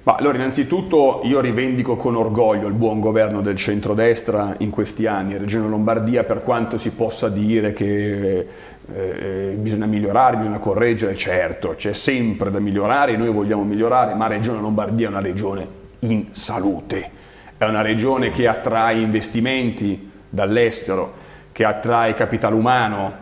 Ma 0.03 0.13
allora 0.19 0.37
innanzitutto 0.37 1.21
io 1.23 1.39
rivendico 1.39 1.95
con 1.95 2.15
orgoglio 2.15 2.67
il 2.67 2.75
buon 2.75 2.99
governo 2.99 3.41
del 3.41 3.55
centrodestra 3.55 4.53
in 4.59 4.69
questi 4.69 5.07
anni, 5.07 5.35
Regione 5.35 5.67
Lombardia, 5.67 6.23
per 6.23 6.43
quanto 6.43 6.77
si 6.77 6.91
possa 6.91 7.27
dire 7.27 7.73
che 7.73 8.47
eh, 8.93 9.55
bisogna 9.57 9.87
migliorare, 9.87 10.37
bisogna 10.37 10.59
correggere, 10.59 11.15
certo, 11.15 11.69
c'è 11.75 11.93
sempre 11.93 12.51
da 12.51 12.59
migliorare, 12.59 13.17
noi 13.17 13.31
vogliamo 13.31 13.63
migliorare, 13.63 14.13
ma 14.13 14.27
Regione 14.27 14.61
Lombardia 14.61 15.07
è 15.07 15.09
una 15.09 15.21
regione 15.21 15.67
in 16.01 16.27
salute, 16.29 17.09
è 17.57 17.65
una 17.65 17.81
regione 17.81 18.29
che 18.29 18.47
attrae 18.47 18.99
investimenti 18.99 20.11
dall'estero, 20.29 21.13
che 21.51 21.63
attrae 21.63 22.13
capitale 22.13 22.55
umano, 22.55 23.13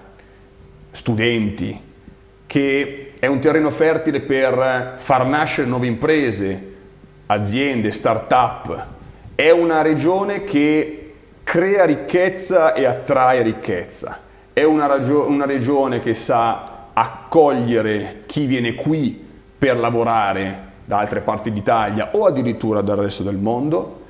studenti, 0.92 1.80
che 2.48 3.14
è 3.20 3.28
un 3.28 3.40
terreno 3.40 3.70
fertile 3.70 4.22
per 4.22 4.96
far 4.98 5.26
nascere 5.26 5.68
nuove 5.68 5.88
imprese, 5.88 6.74
aziende, 7.28 7.92
start-up. 7.92 8.86
È 9.36 9.50
una 9.50 9.82
regione 9.82 10.44
che 10.44 11.14
crea 11.44 11.86
ricchezza 11.86 12.74
e 12.74 12.86
attrae 12.86 13.42
ricchezza. 13.42 14.20
È 14.52 14.64
una, 14.64 14.88
ragio- 14.88 15.28
una 15.28 15.46
regione 15.46 16.00
che 16.00 16.14
sa 16.14 16.90
accogliere 16.94 18.24
chi 18.26 18.46
viene 18.46 18.76
qui 18.76 19.26
per 19.58 19.78
lavorare 19.78 20.72
da 20.86 21.00
altre 21.00 21.22
parti 21.22 21.52
d'Italia 21.52 22.10
o 22.14 22.26
addirittura 22.26 22.82
dal 22.82 22.98
resto 22.98 23.24
del 23.24 23.38
mondo. 23.38 24.02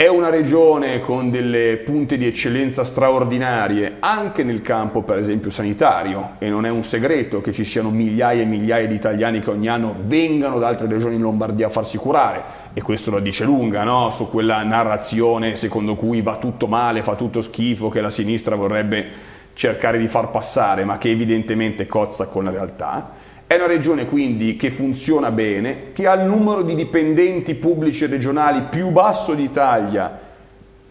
È 0.00 0.06
una 0.06 0.30
regione 0.30 1.00
con 1.00 1.28
delle 1.28 1.78
punte 1.78 2.16
di 2.16 2.24
eccellenza 2.24 2.84
straordinarie 2.84 3.96
anche 3.98 4.44
nel 4.44 4.62
campo 4.62 5.02
per 5.02 5.18
esempio 5.18 5.50
sanitario 5.50 6.36
e 6.38 6.48
non 6.48 6.64
è 6.64 6.70
un 6.70 6.84
segreto 6.84 7.40
che 7.40 7.50
ci 7.50 7.64
siano 7.64 7.90
migliaia 7.90 8.42
e 8.42 8.44
migliaia 8.44 8.86
di 8.86 8.94
italiani 8.94 9.40
che 9.40 9.50
ogni 9.50 9.66
anno 9.66 9.96
vengano 10.04 10.60
da 10.60 10.68
altre 10.68 10.86
regioni 10.86 11.16
in 11.16 11.22
Lombardia 11.22 11.66
a 11.66 11.70
farsi 11.70 11.96
curare 11.96 12.42
e 12.74 12.80
questo 12.80 13.10
lo 13.10 13.18
dice 13.18 13.42
lunga 13.42 13.82
no? 13.82 14.10
su 14.10 14.30
quella 14.30 14.62
narrazione 14.62 15.56
secondo 15.56 15.96
cui 15.96 16.22
va 16.22 16.36
tutto 16.36 16.68
male, 16.68 17.02
fa 17.02 17.16
tutto 17.16 17.42
schifo, 17.42 17.88
che 17.88 18.00
la 18.00 18.10
sinistra 18.10 18.54
vorrebbe 18.54 19.04
cercare 19.54 19.98
di 19.98 20.06
far 20.06 20.30
passare 20.30 20.84
ma 20.84 20.96
che 20.96 21.10
evidentemente 21.10 21.86
cozza 21.86 22.26
con 22.26 22.44
la 22.44 22.52
realtà. 22.52 23.10
È 23.48 23.54
una 23.54 23.66
regione 23.66 24.04
quindi 24.04 24.56
che 24.56 24.70
funziona 24.70 25.30
bene, 25.30 25.92
che 25.94 26.06
ha 26.06 26.12
il 26.12 26.28
numero 26.28 26.60
di 26.60 26.74
dipendenti 26.74 27.54
pubblici 27.54 28.04
regionali 28.04 28.64
più 28.68 28.90
basso 28.90 29.32
d'Italia 29.32 30.20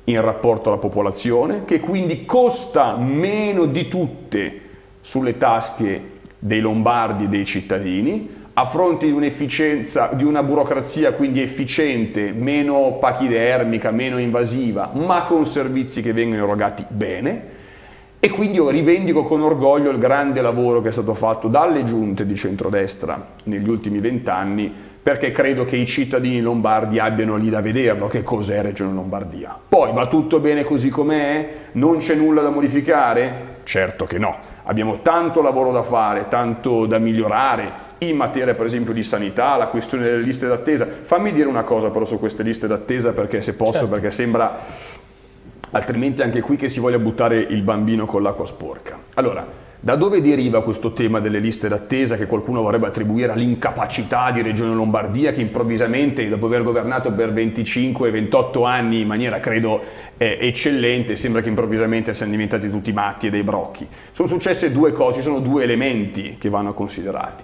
in 0.05 0.19
rapporto 0.21 0.69
alla 0.69 0.79
popolazione, 0.79 1.65
che 1.65 1.79
quindi 1.79 2.25
costa 2.25 2.95
meno 2.97 3.65
di 3.65 3.87
tutte 3.87 4.61
sulle 5.01 5.37
tasche 5.37 6.01
dei 6.39 6.59
lombardi 6.59 7.25
e 7.25 7.27
dei 7.27 7.45
cittadini, 7.45 8.27
a 8.53 8.65
fronte 8.65 9.05
di 9.05 9.11
un'efficienza, 9.11 10.09
di 10.13 10.23
una 10.23 10.41
burocrazia 10.41 11.13
quindi 11.13 11.43
efficiente, 11.43 12.31
meno 12.31 12.93
pachidermica, 12.93 13.91
meno 13.91 14.17
invasiva, 14.17 14.89
ma 14.95 15.25
con 15.25 15.45
servizi 15.45 16.01
che 16.01 16.11
vengono 16.11 16.41
erogati 16.41 16.83
bene 16.89 17.56
e 18.19 18.29
quindi 18.29 18.57
io 18.57 18.69
rivendico 18.69 19.23
con 19.23 19.41
orgoglio 19.41 19.91
il 19.91 19.99
grande 19.99 20.41
lavoro 20.41 20.81
che 20.81 20.89
è 20.89 20.91
stato 20.91 21.13
fatto 21.13 21.47
dalle 21.47 21.83
giunte 21.83 22.25
di 22.25 22.35
centrodestra 22.35 23.35
negli 23.43 23.69
ultimi 23.69 23.99
vent'anni, 23.99 24.73
perché 25.07 25.29
credo 25.29 25.63
che 25.63 25.77
i 25.77 25.85
cittadini 25.85 26.41
lombardi 26.41 26.99
abbiano 26.99 27.37
lì 27.37 27.49
da 27.49 27.61
vederlo 27.61 28.07
che 28.07 28.23
cos'è 28.23 28.61
Regione 28.61 28.91
Lombardia. 28.91 29.57
Poi 29.67 29.93
va 29.93 30.07
tutto 30.07 30.41
bene 30.41 30.63
così 30.63 30.89
com'è? 30.89 31.49
Non 31.73 31.97
c'è 31.97 32.15
nulla 32.15 32.41
da 32.41 32.49
modificare? 32.49 33.55
Certo 33.63 34.05
che 34.05 34.17
no. 34.17 34.37
Abbiamo 34.63 35.01
tanto 35.01 35.41
lavoro 35.41 35.71
da 35.71 35.83
fare, 35.83 36.27
tanto 36.27 36.85
da 36.85 36.97
migliorare 36.97 37.85
in 37.99 38.17
materia 38.17 38.53
per 38.53 38.65
esempio 38.65 38.93
di 38.93 39.03
sanità, 39.03 39.55
la 39.55 39.67
questione 39.67 40.03
delle 40.03 40.23
liste 40.23 40.47
d'attesa. 40.47 40.85
Fammi 41.01 41.31
dire 41.31 41.47
una 41.47 41.63
cosa 41.63 41.89
però 41.89 42.03
su 42.03 42.19
queste 42.19 42.43
liste 42.43 42.67
d'attesa 42.67 43.13
perché 43.13 43.39
se 43.39 43.53
posso, 43.53 43.79
certo. 43.79 43.87
perché 43.87 44.11
sembra 44.11 44.59
altrimenti 45.71 46.21
anche 46.21 46.41
qui 46.41 46.55
che 46.55 46.69
si 46.69 46.79
voglia 46.79 46.99
buttare 46.99 47.39
il 47.39 47.61
bambino 47.61 48.05
con 48.05 48.21
l'acqua 48.21 48.45
sporca. 48.45 48.97
Allora, 49.15 49.65
da 49.79 49.95
dove 49.95 50.21
deriva 50.21 50.63
questo 50.63 50.91
tema 50.91 51.19
delle 51.19 51.37
liste 51.37 51.67
d'attesa 51.67 52.17
che 52.17 52.25
qualcuno 52.25 52.63
vorrebbe 52.63 52.87
attribuire 52.87 53.31
all'incapacità 53.31 54.31
di 54.31 54.41
Regione 54.41 54.73
Lombardia 54.73 55.31
che 55.31 55.41
improvvisamente, 55.41 56.27
dopo 56.27 56.47
aver 56.47 56.63
governato 56.63 57.11
per 57.11 57.31
25-28 57.31 58.65
anni 58.65 59.01
in 59.01 59.07
maniera 59.07 59.39
credo 59.39 59.79
eh, 60.17 60.39
eccellente, 60.41 61.15
sembra 61.15 61.41
che 61.41 61.49
improvvisamente 61.49 62.15
siano 62.15 62.31
diventati 62.31 62.71
tutti 62.71 62.91
matti 62.91 63.27
e 63.27 63.29
dei 63.29 63.43
brocchi? 63.43 63.87
Sono 64.11 64.27
successe 64.27 64.71
due 64.71 64.91
cose, 64.91 65.21
sono 65.21 65.39
due 65.39 65.61
elementi 65.61 66.37
che 66.39 66.49
vanno 66.49 66.73
considerati. 66.73 67.43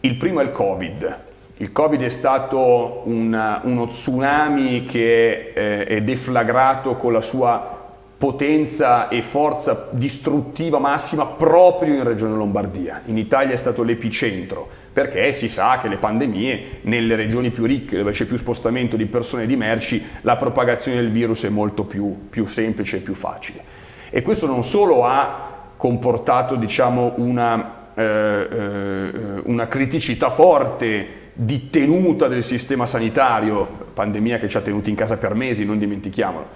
Il 0.00 0.16
primo 0.16 0.40
è 0.40 0.44
il 0.44 0.50
Covid, 0.50 1.22
il 1.60 1.72
Covid 1.72 2.00
è 2.00 2.08
stato 2.08 3.02
una, 3.06 3.60
uno 3.64 3.88
tsunami 3.88 4.84
che 4.84 5.52
eh, 5.52 5.84
è 5.84 6.02
deflagrato 6.02 6.94
con 6.94 7.12
la 7.12 7.20
sua 7.20 7.76
potenza 8.16 9.08
e 9.08 9.22
forza 9.22 9.88
distruttiva 9.90 10.78
massima 10.78 11.26
proprio 11.26 11.94
in 11.94 12.04
Regione 12.04 12.34
Lombardia. 12.36 13.02
In 13.06 13.18
Italia 13.18 13.54
è 13.54 13.56
stato 13.56 13.82
l'epicentro, 13.82 14.68
perché 14.92 15.32
si 15.32 15.48
sa 15.48 15.78
che 15.78 15.88
le 15.88 15.96
pandemie 15.96 16.78
nelle 16.82 17.16
regioni 17.16 17.50
più 17.50 17.64
ricche, 17.64 17.96
dove 17.96 18.12
c'è 18.12 18.24
più 18.24 18.36
spostamento 18.36 18.96
di 18.96 19.06
persone 19.06 19.42
e 19.42 19.46
di 19.46 19.56
merci, 19.56 20.00
la 20.20 20.36
propagazione 20.36 21.00
del 21.00 21.10
virus 21.10 21.44
è 21.44 21.48
molto 21.48 21.84
più, 21.84 22.28
più 22.28 22.46
semplice 22.46 22.98
e 22.98 23.00
più 23.00 23.14
facile. 23.14 23.62
E 24.10 24.22
questo 24.22 24.46
non 24.46 24.62
solo 24.62 25.04
ha 25.04 25.72
comportato 25.76 26.54
diciamo, 26.54 27.14
una, 27.16 27.90
eh, 27.94 28.48
eh, 28.50 29.10
una 29.44 29.66
criticità 29.66 30.30
forte 30.30 31.26
di 31.40 31.70
tenuta 31.70 32.26
del 32.26 32.42
sistema 32.42 32.84
sanitario, 32.84 33.64
pandemia 33.94 34.40
che 34.40 34.48
ci 34.48 34.56
ha 34.56 34.60
tenuti 34.60 34.90
in 34.90 34.96
casa 34.96 35.18
per 35.18 35.34
mesi, 35.34 35.64
non 35.64 35.78
dimentichiamolo, 35.78 36.46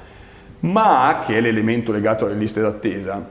ma 0.60 1.22
che 1.24 1.36
è 1.36 1.40
l'elemento 1.40 1.92
legato 1.92 2.26
alle 2.26 2.34
liste 2.34 2.60
d'attesa. 2.60 3.24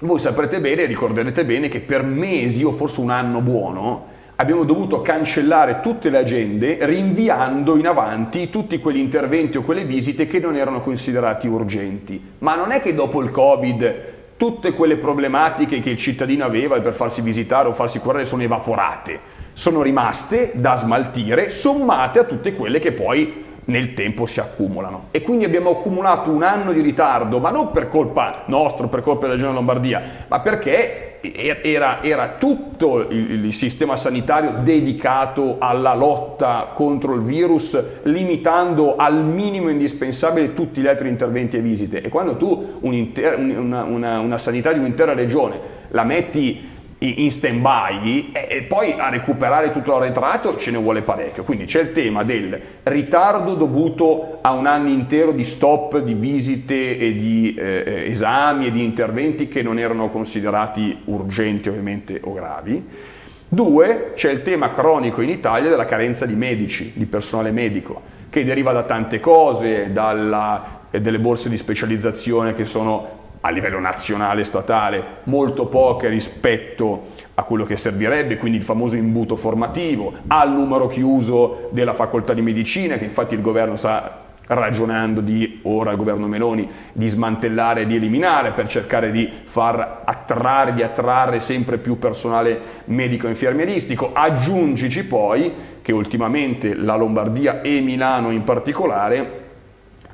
Voi 0.00 0.18
saprete 0.18 0.58
bene, 0.58 0.86
ricorderete 0.86 1.44
bene 1.44 1.68
che 1.68 1.80
per 1.80 2.02
mesi 2.02 2.64
o 2.64 2.72
forse 2.72 3.02
un 3.02 3.10
anno 3.10 3.42
buono 3.42 4.06
abbiamo 4.36 4.64
dovuto 4.64 5.02
cancellare 5.02 5.80
tutte 5.80 6.08
le 6.08 6.16
agende 6.16 6.78
rinviando 6.80 7.76
in 7.76 7.86
avanti 7.86 8.48
tutti 8.48 8.78
quegli 8.78 8.96
interventi 8.96 9.58
o 9.58 9.62
quelle 9.62 9.84
visite 9.84 10.26
che 10.26 10.38
non 10.38 10.56
erano 10.56 10.80
considerati 10.80 11.46
urgenti. 11.46 12.18
Ma 12.38 12.54
non 12.54 12.72
è 12.72 12.80
che 12.80 12.94
dopo 12.94 13.20
il 13.20 13.30
Covid 13.30 14.04
tutte 14.38 14.72
quelle 14.72 14.96
problematiche 14.96 15.80
che 15.80 15.90
il 15.90 15.98
cittadino 15.98 16.46
aveva 16.46 16.80
per 16.80 16.94
farsi 16.94 17.20
visitare 17.20 17.68
o 17.68 17.74
farsi 17.74 17.98
curare 17.98 18.24
sono 18.24 18.42
evaporate 18.42 19.39
sono 19.60 19.82
rimaste 19.82 20.52
da 20.54 20.74
smaltire 20.74 21.50
sommate 21.50 22.18
a 22.18 22.24
tutte 22.24 22.54
quelle 22.54 22.78
che 22.78 22.92
poi 22.92 23.44
nel 23.66 23.92
tempo 23.92 24.24
si 24.24 24.40
accumulano. 24.40 25.08
E 25.10 25.20
quindi 25.20 25.44
abbiamo 25.44 25.68
accumulato 25.68 26.30
un 26.30 26.42
anno 26.42 26.72
di 26.72 26.80
ritardo, 26.80 27.40
ma 27.40 27.50
non 27.50 27.70
per 27.70 27.90
colpa 27.90 28.44
nostra, 28.46 28.88
per 28.88 29.02
colpa 29.02 29.26
della 29.26 29.34
Regione 29.34 29.52
Lombardia, 29.52 30.02
ma 30.28 30.40
perché 30.40 31.18
era, 31.20 32.02
era 32.02 32.36
tutto 32.38 33.06
il, 33.10 33.52
sistema 33.52 33.96
sanitario 33.96 34.60
dedicato 34.62 35.56
alla 35.58 35.94
lotta 35.94 36.70
contro 36.72 37.12
il 37.12 37.20
virus, 37.20 37.78
limitando 38.04 38.96
al 38.96 39.22
minimo 39.22 39.68
indispensabile 39.68 40.54
tutti 40.54 40.80
gli 40.80 40.86
altri 40.86 41.10
interventi 41.10 41.58
e 41.58 41.60
visite. 41.60 42.00
E 42.00 42.08
quando 42.08 42.38
tu 42.38 42.78
un 42.80 43.12
una, 43.58 43.82
una, 43.82 44.20
una 44.20 44.38
sanità 44.38 44.72
di 44.72 44.78
un'intera 44.78 45.12
regione 45.12 45.80
la 45.90 46.04
metti 46.04 46.69
in 47.02 47.30
stand 47.30 47.60
by 47.60 48.30
e 48.32 48.62
poi 48.62 48.92
a 48.92 49.08
recuperare 49.08 49.70
tutto 49.70 49.92
l'arretrato 49.92 50.56
ce 50.56 50.70
ne 50.70 50.76
vuole 50.78 51.00
parecchio. 51.00 51.44
Quindi 51.44 51.64
c'è 51.64 51.80
il 51.80 51.92
tema 51.92 52.24
del 52.24 52.60
ritardo 52.82 53.54
dovuto 53.54 54.38
a 54.42 54.52
un 54.52 54.66
anno 54.66 54.88
intero 54.88 55.32
di 55.32 55.44
stop 55.44 55.98
di 56.00 56.12
visite 56.12 56.98
e 56.98 57.14
di 57.14 57.54
eh, 57.54 57.82
eh, 57.86 58.10
esami 58.10 58.66
e 58.66 58.70
di 58.70 58.84
interventi 58.84 59.48
che 59.48 59.62
non 59.62 59.78
erano 59.78 60.10
considerati 60.10 60.98
urgenti 61.06 61.70
ovviamente 61.70 62.20
o 62.22 62.34
gravi. 62.34 62.86
Due, 63.48 64.12
c'è 64.14 64.30
il 64.30 64.42
tema 64.42 64.70
cronico 64.70 65.22
in 65.22 65.30
Italia 65.30 65.70
della 65.70 65.86
carenza 65.86 66.26
di 66.26 66.34
medici, 66.34 66.92
di 66.94 67.06
personale 67.06 67.50
medico, 67.50 68.00
che 68.28 68.44
deriva 68.44 68.72
da 68.72 68.82
tante 68.82 69.20
cose, 69.20 69.90
dalla, 69.90 70.82
eh, 70.90 71.00
delle 71.00 71.18
borse 71.18 71.48
di 71.48 71.56
specializzazione 71.56 72.52
che 72.52 72.66
sono 72.66 73.19
a 73.42 73.50
livello 73.50 73.80
nazionale 73.80 74.42
e 74.42 74.44
statale 74.44 75.04
molto 75.24 75.66
poche 75.66 76.08
rispetto 76.08 77.08
a 77.34 77.42
quello 77.44 77.64
che 77.64 77.76
servirebbe, 77.76 78.36
quindi 78.36 78.58
il 78.58 78.64
famoso 78.64 78.96
imbuto 78.96 79.36
formativo, 79.36 80.12
al 80.26 80.52
numero 80.52 80.88
chiuso 80.88 81.68
della 81.70 81.94
facoltà 81.94 82.34
di 82.34 82.42
medicina, 82.42 82.98
che 82.98 83.04
infatti 83.04 83.34
il 83.34 83.40
governo 83.40 83.76
sta 83.76 84.28
ragionando 84.50 85.20
di, 85.20 85.60
ora 85.62 85.92
il 85.92 85.96
governo 85.96 86.26
Meloni, 86.26 86.68
di 86.92 87.06
smantellare 87.06 87.82
e 87.82 87.86
di 87.86 87.96
eliminare 87.96 88.52
per 88.52 88.68
cercare 88.68 89.10
di 89.10 89.30
far 89.44 90.02
attrarre, 90.04 90.74
di 90.74 90.82
attrarre 90.82 91.40
sempre 91.40 91.78
più 91.78 91.98
personale 91.98 92.60
medico 92.86 93.26
e 93.26 93.30
infermieristico. 93.30 94.10
Aggiungici 94.12 95.04
poi 95.04 95.54
che 95.80 95.92
ultimamente 95.92 96.74
la 96.74 96.96
Lombardia 96.96 97.62
e 97.62 97.80
Milano 97.80 98.30
in 98.30 98.42
particolare 98.42 99.38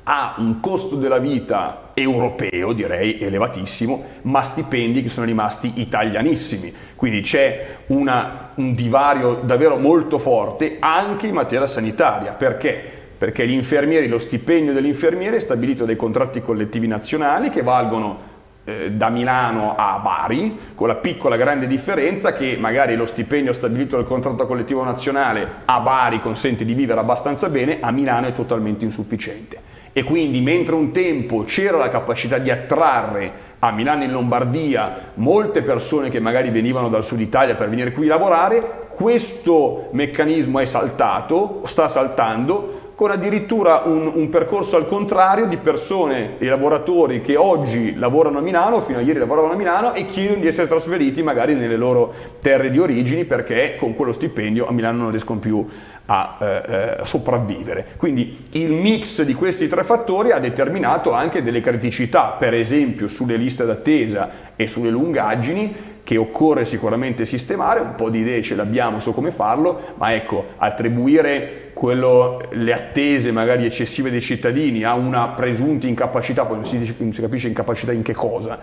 ha 0.03 0.35
un 0.37 0.59
costo 0.59 0.95
della 0.95 1.17
vita 1.17 1.86
europeo, 1.99 2.73
direi 2.73 3.17
elevatissimo, 3.19 4.03
ma 4.23 4.43
stipendi 4.43 5.01
che 5.01 5.09
sono 5.09 5.25
rimasti 5.25 5.73
italianissimi. 5.75 6.71
Quindi 6.95 7.21
c'è 7.21 7.77
una, 7.87 8.51
un 8.55 8.75
divario 8.75 9.41
davvero 9.43 9.77
molto 9.77 10.19
forte 10.19 10.77
anche 10.79 11.25
in 11.25 11.33
materia 11.33 11.65
sanitaria. 11.65 12.33
Perché? 12.33 12.95
Perché 13.17 13.47
gli 13.47 13.51
infermieri, 13.51 14.07
lo 14.07 14.19
stipendio 14.19 14.73
dell'infermiere 14.73 15.37
è 15.37 15.39
stabilito 15.39 15.85
dai 15.85 15.95
contratti 15.95 16.39
collettivi 16.39 16.85
nazionali 16.85 17.49
che 17.49 17.63
valgono 17.63 18.35
eh, 18.63 18.91
da 18.91 19.09
Milano 19.09 19.73
a 19.75 19.97
Bari, 19.97 20.55
con 20.75 20.87
la 20.87 20.97
piccola 20.97 21.35
grande 21.35 21.65
differenza 21.65 22.33
che 22.33 22.57
magari 22.59 22.95
lo 22.95 23.07
stipendio 23.07 23.53
stabilito 23.53 23.95
dal 23.95 24.05
contratto 24.05 24.45
collettivo 24.45 24.83
nazionale 24.83 25.47
a 25.65 25.79
Bari 25.79 26.19
consente 26.19 26.63
di 26.63 26.75
vivere 26.75 26.99
abbastanza 26.99 27.49
bene, 27.49 27.79
a 27.81 27.89
Milano 27.89 28.27
è 28.27 28.33
totalmente 28.33 28.85
insufficiente 28.85 29.66
e 29.97 30.03
quindi 30.03 30.41
mentre 30.41 30.75
un 30.75 30.91
tempo 30.91 31.43
c'era 31.43 31.79
la 31.79 31.89
capacità 31.89 32.37
di 32.37 32.51
attrarre 32.51 33.45
a 33.57 33.71
Milano 33.71 34.03
e 34.03 34.05
in 34.05 34.11
Lombardia 34.11 35.11
molte 35.15 35.63
persone 35.63 36.11
che 36.11 36.19
magari 36.19 36.51
venivano 36.51 36.87
dal 36.87 37.03
sud 37.03 37.19
Italia 37.19 37.55
per 37.55 37.67
venire 37.67 37.91
qui 37.91 38.05
a 38.05 38.09
lavorare, 38.09 38.85
questo 38.89 39.89
meccanismo 39.93 40.59
è 40.59 40.65
saltato, 40.65 41.61
sta 41.63 41.87
saltando 41.87 42.76
con 42.97 43.11
addirittura 43.11 43.83
un, 43.85 44.11
un, 44.11 44.27
percorso 44.29 44.75
al 44.75 44.87
contrario 44.87 45.45
di 45.45 45.57
persone 45.57 46.39
e 46.39 46.47
lavoratori 46.47 47.21
che 47.21 47.35
oggi 47.35 47.95
lavorano 47.95 48.39
a 48.39 48.41
Milano, 48.41 48.81
fino 48.81 48.97
a 48.97 49.01
ieri 49.01 49.19
lavoravano 49.19 49.53
a 49.53 49.55
Milano 49.55 49.93
e 49.93 50.07
chiedono 50.07 50.39
di 50.39 50.47
essere 50.47 50.65
trasferiti 50.65 51.21
magari 51.21 51.53
nelle 51.53 51.77
loro 51.77 52.11
terre 52.39 52.71
di 52.71 52.79
origini 52.79 53.25
perché 53.25 53.75
con 53.77 53.93
quello 53.93 54.13
stipendio 54.13 54.67
a 54.67 54.71
Milano 54.71 55.03
non 55.03 55.11
riescono 55.11 55.37
più 55.37 55.63
a 56.07 56.37
eh, 56.41 56.45
eh, 56.45 56.97
sopravvivere. 57.03 57.85
Quindi 57.97 58.47
il 58.53 58.71
mix 58.71 59.21
di 59.21 59.35
questi 59.35 59.67
tre 59.67 59.83
fattori 59.83 60.31
ha 60.31 60.39
determinato 60.39 61.11
anche 61.11 61.43
delle 61.43 61.61
criticità, 61.61 62.29
per 62.29 62.55
esempio 62.55 63.07
sulle 63.07 63.35
liste 63.35 63.63
d'attesa 63.63 64.55
e 64.55 64.65
sulle 64.65 64.89
lungaggini, 64.89 65.95
che 66.03 66.17
occorre 66.17 66.65
sicuramente 66.65 67.25
sistemare, 67.25 67.81
un 67.81 67.93
po' 67.93 68.09
di 68.09 68.21
idee 68.21 68.41
ce 68.41 68.55
l'abbiamo 68.55 68.99
su 68.99 69.13
come 69.13 69.29
farlo, 69.29 69.93
ma 69.97 70.15
ecco, 70.15 70.45
attribuire 70.55 71.66
quello, 71.77 72.41
le 72.53 72.73
attese 72.73 73.31
magari 73.31 73.63
eccessive 73.63 74.09
dei 74.09 74.19
cittadini 74.19 74.83
a 74.83 74.95
una 74.95 75.27
presunta 75.27 75.85
incapacità, 75.85 76.43
poi 76.43 76.55
non 76.55 76.65
si, 76.65 76.79
dice, 76.79 76.95
non 76.97 77.13
si 77.13 77.21
capisce 77.21 77.47
incapacità 77.47 77.91
in 77.91 78.01
che 78.01 78.15
cosa, 78.15 78.57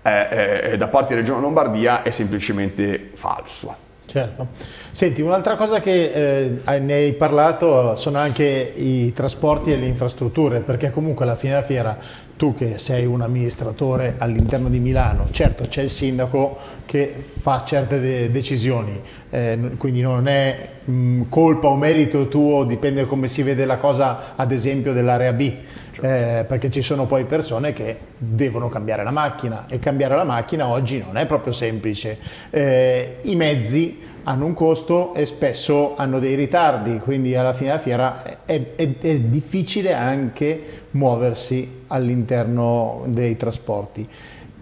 eh, 0.00 0.70
eh, 0.72 0.76
da 0.76 0.86
parte 0.86 1.08
della 1.08 1.20
Regione 1.22 1.40
Lombardia 1.40 2.04
è 2.04 2.10
semplicemente 2.10 3.10
falso. 3.14 3.74
Certo. 4.06 4.46
Senti, 4.92 5.20
un'altra 5.20 5.56
cosa 5.56 5.80
che 5.80 6.60
eh, 6.64 6.78
ne 6.78 6.92
hai 6.92 7.12
parlato 7.14 7.96
sono 7.96 8.18
anche 8.18 8.72
i 8.76 9.12
trasporti 9.12 9.72
e 9.72 9.76
le 9.76 9.86
infrastrutture, 9.86 10.60
perché 10.60 10.92
comunque 10.92 11.24
alla 11.24 11.36
fine 11.36 11.54
della 11.54 11.66
fiera 11.66 11.98
tu 12.40 12.54
che 12.54 12.78
sei 12.78 13.04
un 13.04 13.20
amministratore 13.20 14.14
all'interno 14.16 14.70
di 14.70 14.78
Milano, 14.78 15.26
certo 15.30 15.64
c'è 15.64 15.82
il 15.82 15.90
sindaco 15.90 16.56
che 16.86 17.14
fa 17.38 17.64
certe 17.66 18.00
de 18.00 18.30
decisioni, 18.30 18.98
eh, 19.28 19.72
quindi 19.76 20.00
non 20.00 20.26
è 20.26 20.68
mh, 20.82 21.24
colpa 21.28 21.68
o 21.68 21.76
merito 21.76 22.28
tuo, 22.28 22.64
dipende 22.64 23.04
come 23.04 23.28
si 23.28 23.42
vede 23.42 23.66
la 23.66 23.76
cosa 23.76 24.32
ad 24.36 24.52
esempio 24.52 24.94
dell'area 24.94 25.34
B, 25.34 25.52
certo. 25.90 26.06
eh, 26.06 26.46
perché 26.46 26.70
ci 26.70 26.80
sono 26.80 27.04
poi 27.04 27.26
persone 27.26 27.74
che 27.74 27.98
devono 28.16 28.70
cambiare 28.70 29.04
la 29.04 29.10
macchina 29.10 29.66
e 29.68 29.78
cambiare 29.78 30.16
la 30.16 30.24
macchina 30.24 30.66
oggi 30.66 30.96
non 30.96 31.18
è 31.18 31.26
proprio 31.26 31.52
semplice. 31.52 32.16
Eh, 32.48 33.16
I 33.20 33.36
mezzi 33.36 33.98
hanno 34.30 34.46
un 34.46 34.54
costo 34.54 35.12
e 35.12 35.26
spesso 35.26 35.96
hanno 35.96 36.20
dei 36.20 36.36
ritardi, 36.36 36.98
quindi 36.98 37.34
alla 37.34 37.52
fine 37.52 37.70
della 37.70 37.80
fiera 37.80 38.22
è, 38.44 38.74
è, 38.76 38.88
è 39.00 39.18
difficile 39.18 39.92
anche 39.92 40.84
muoversi 40.92 41.82
all'interno 41.88 43.02
dei 43.06 43.36
trasporti. 43.36 44.08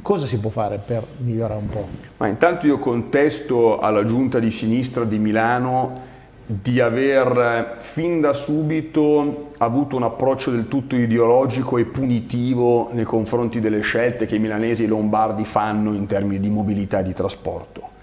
Cosa 0.01 0.25
si 0.25 0.39
può 0.41 0.49
fare 0.49 0.81
per 0.83 1.05
migliorare 1.19 1.61
un 1.61 1.69
po'? 1.69 1.87
Ma 2.17 2.29
intanto 2.29 2.67
io 2.67 2.79
contesto 2.79 3.79
alla 3.79 4.05
giunta 4.05 4.39
di 4.39 4.51
sinistra 4.51 5.05
di 5.05 5.19
Milano 5.19 6.07
di 6.47 6.81
aver 6.81 7.77
fin 7.77 8.23
da 8.23 8.33
subito 8.33 9.49
avuto 9.59 9.97
un 9.97 10.05
approccio 10.05 10.51
del 10.51 10.67
tutto 10.67 10.97
ideologico 10.97 11.77
e 11.77 11.85
punitivo 11.85 12.89
nei 12.95 13.05
confronti 13.05 13.61
delle 13.61 13.81
scelte 13.81 14.25
che 14.25 14.37
i 14.37 14.39
milanesi 14.39 14.83
e 14.83 14.87
i 14.87 14.89
lombardi 14.89 15.45
fanno 15.45 15.93
in 15.93 16.07
termini 16.07 16.41
di 16.41 16.49
mobilità 16.49 17.01
e 17.01 17.03
di 17.03 17.13
trasporto. 17.13 17.97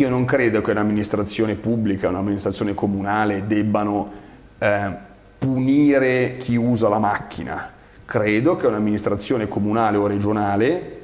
Io 0.00 0.08
non 0.08 0.24
credo 0.24 0.62
che 0.62 0.70
un'amministrazione 0.70 1.56
pubblica, 1.56 2.08
un'amministrazione 2.08 2.72
comunale 2.72 3.46
debbano 3.46 4.10
eh, 4.56 4.90
punire 5.38 6.38
chi 6.38 6.56
usa 6.56 6.88
la 6.88 6.98
macchina. 6.98 7.70
Credo 8.06 8.56
che 8.56 8.66
un'amministrazione 8.66 9.46
comunale 9.46 9.98
o 9.98 10.06
regionale 10.06 11.00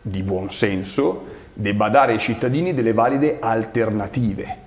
di 0.00 0.22
buon 0.22 0.48
senso 0.50 1.24
debba 1.54 1.88
dare 1.88 2.12
ai 2.12 2.20
cittadini 2.20 2.72
delle 2.72 2.92
valide 2.92 3.38
alternative. 3.40 4.58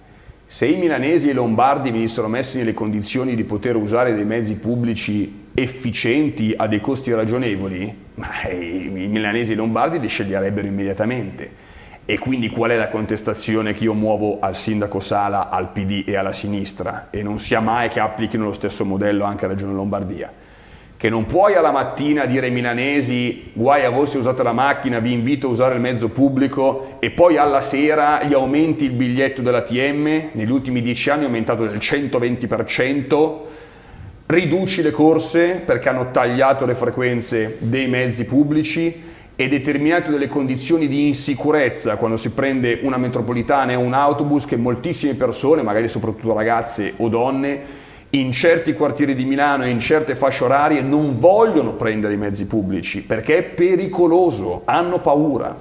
Se 0.45 0.65
i 0.65 0.75
milanesi 0.75 1.29
e 1.29 1.31
i 1.31 1.35
lombardi 1.35 1.89
venissero 1.89 2.27
messi 2.27 2.57
nelle 2.57 2.73
condizioni 2.73 3.33
di 3.33 3.45
poter 3.45 3.77
usare 3.77 4.13
dei 4.13 4.25
mezzi 4.25 4.55
pubblici 4.55 5.51
efficienti 5.53 6.53
a 6.53 6.67
dei 6.67 6.81
costi 6.81 7.13
ragionevoli, 7.13 7.97
i 8.51 8.89
milanesi 8.89 9.51
e 9.51 9.53
i 9.53 9.57
lombardi 9.57 10.01
li 10.01 10.07
sceglierebbero 10.09 10.67
immediatamente. 10.67 11.68
E 12.09 12.17
quindi 12.17 12.49
qual 12.49 12.71
è 12.71 12.75
la 12.75 12.89
contestazione 12.89 13.73
che 13.73 13.83
io 13.83 13.93
muovo 13.93 14.39
al 14.39 14.55
sindaco 14.55 14.99
Sala, 14.99 15.49
al 15.49 15.71
PD 15.71 16.05
e 16.07 16.15
alla 16.15 16.31
sinistra? 16.33 17.09
E 17.11 17.21
non 17.21 17.37
sia 17.37 17.59
mai 17.59 17.87
che 17.89 17.99
applichino 17.99 18.45
lo 18.45 18.53
stesso 18.53 18.83
modello 18.83 19.25
anche 19.25 19.45
a 19.45 19.47
Regione 19.47 19.73
Lombardia. 19.73 20.33
Che 20.97 21.07
non 21.07 21.27
puoi 21.27 21.53
alla 21.53 21.69
mattina 21.69 22.25
dire 22.25 22.47
ai 22.47 22.51
milanesi 22.51 23.51
guai 23.53 23.85
a 23.85 23.91
voi 23.91 24.07
se 24.07 24.17
usate 24.17 24.41
la 24.41 24.53
macchina, 24.53 24.97
vi 24.97 25.11
invito 25.11 25.45
a 25.45 25.51
usare 25.51 25.75
il 25.75 25.81
mezzo 25.81 26.09
pubblico 26.09 26.97
e 26.97 27.11
poi 27.11 27.37
alla 27.37 27.61
sera 27.61 28.23
gli 28.23 28.33
aumenti 28.33 28.85
il 28.85 28.93
biglietto 28.93 29.43
dell'ATM, 29.43 30.29
negli 30.31 30.49
ultimi 30.49 30.81
dieci 30.81 31.11
anni 31.11 31.21
è 31.21 31.25
aumentato 31.25 31.67
del 31.67 31.77
120%, 31.77 33.37
riduci 34.25 34.81
le 34.81 34.89
corse 34.89 35.61
perché 35.63 35.89
hanno 35.89 36.09
tagliato 36.09 36.65
le 36.65 36.73
frequenze 36.73 37.57
dei 37.59 37.87
mezzi 37.87 38.25
pubblici, 38.25 39.08
è 39.39 39.47
determinato 39.47 40.11
dalle 40.11 40.27
condizioni 40.27 40.89
di 40.89 41.07
insicurezza 41.07 41.95
quando 41.95 42.17
si 42.17 42.31
prende 42.31 42.79
una 42.81 42.97
metropolitana 42.97 43.71
e 43.71 43.75
un 43.75 43.93
autobus 43.93 44.43
che 44.43 44.57
moltissime 44.57 45.13
persone, 45.13 45.61
magari 45.61 45.87
soprattutto 45.87 46.33
ragazze 46.33 46.95
o 46.97 47.07
donne, 47.07 47.61
in 48.09 48.33
certi 48.33 48.73
quartieri 48.73 49.15
di 49.15 49.23
Milano 49.23 49.63
e 49.63 49.69
in 49.69 49.79
certe 49.79 50.15
fasce 50.15 50.43
orarie 50.43 50.81
non 50.81 51.19
vogliono 51.19 51.75
prendere 51.75 52.15
i 52.15 52.17
mezzi 52.17 52.47
pubblici 52.47 53.01
perché 53.01 53.37
è 53.37 53.43
pericoloso, 53.43 54.63
hanno 54.65 54.99
paura. 54.99 55.55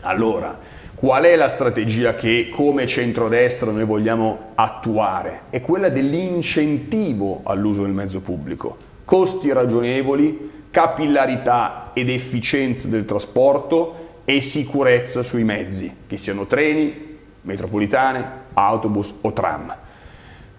Allora, 0.00 0.58
qual 0.94 1.24
è 1.24 1.36
la 1.36 1.50
strategia 1.50 2.14
che 2.14 2.48
come 2.50 2.86
centrodestra 2.86 3.70
noi 3.70 3.84
vogliamo 3.84 4.52
attuare? 4.54 5.42
È 5.50 5.60
quella 5.60 5.90
dell'incentivo 5.90 7.40
all'uso 7.42 7.82
del 7.82 7.92
mezzo 7.92 8.22
pubblico. 8.22 8.74
Costi 9.04 9.52
ragionevoli, 9.52 10.50
capillarità 10.70 11.81
ed 11.92 12.08
efficienza 12.08 12.88
del 12.88 13.04
trasporto 13.04 14.20
e 14.24 14.40
sicurezza 14.40 15.22
sui 15.22 15.44
mezzi, 15.44 15.94
che 16.06 16.16
siano 16.16 16.46
treni, 16.46 17.18
metropolitane, 17.42 18.40
autobus 18.54 19.14
o 19.20 19.32
tram. 19.32 19.76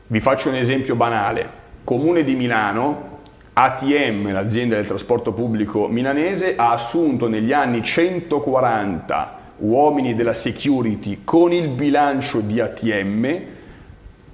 Vi 0.07 0.19
faccio 0.19 0.49
un 0.49 0.55
esempio 0.55 0.95
banale. 0.95 1.61
Comune 1.83 2.23
di 2.23 2.35
Milano, 2.35 3.11
ATM, 3.53 4.31
l'azienda 4.31 4.75
del 4.75 4.87
trasporto 4.87 5.31
pubblico 5.31 5.87
milanese, 5.87 6.55
ha 6.55 6.71
assunto 6.71 7.27
negli 7.27 7.53
anni 7.53 7.81
140 7.81 9.41
uomini 9.57 10.15
della 10.15 10.33
security 10.33 11.21
con 11.23 11.51
il 11.51 11.69
bilancio 11.69 12.39
di 12.39 12.59
ATM 12.59 13.41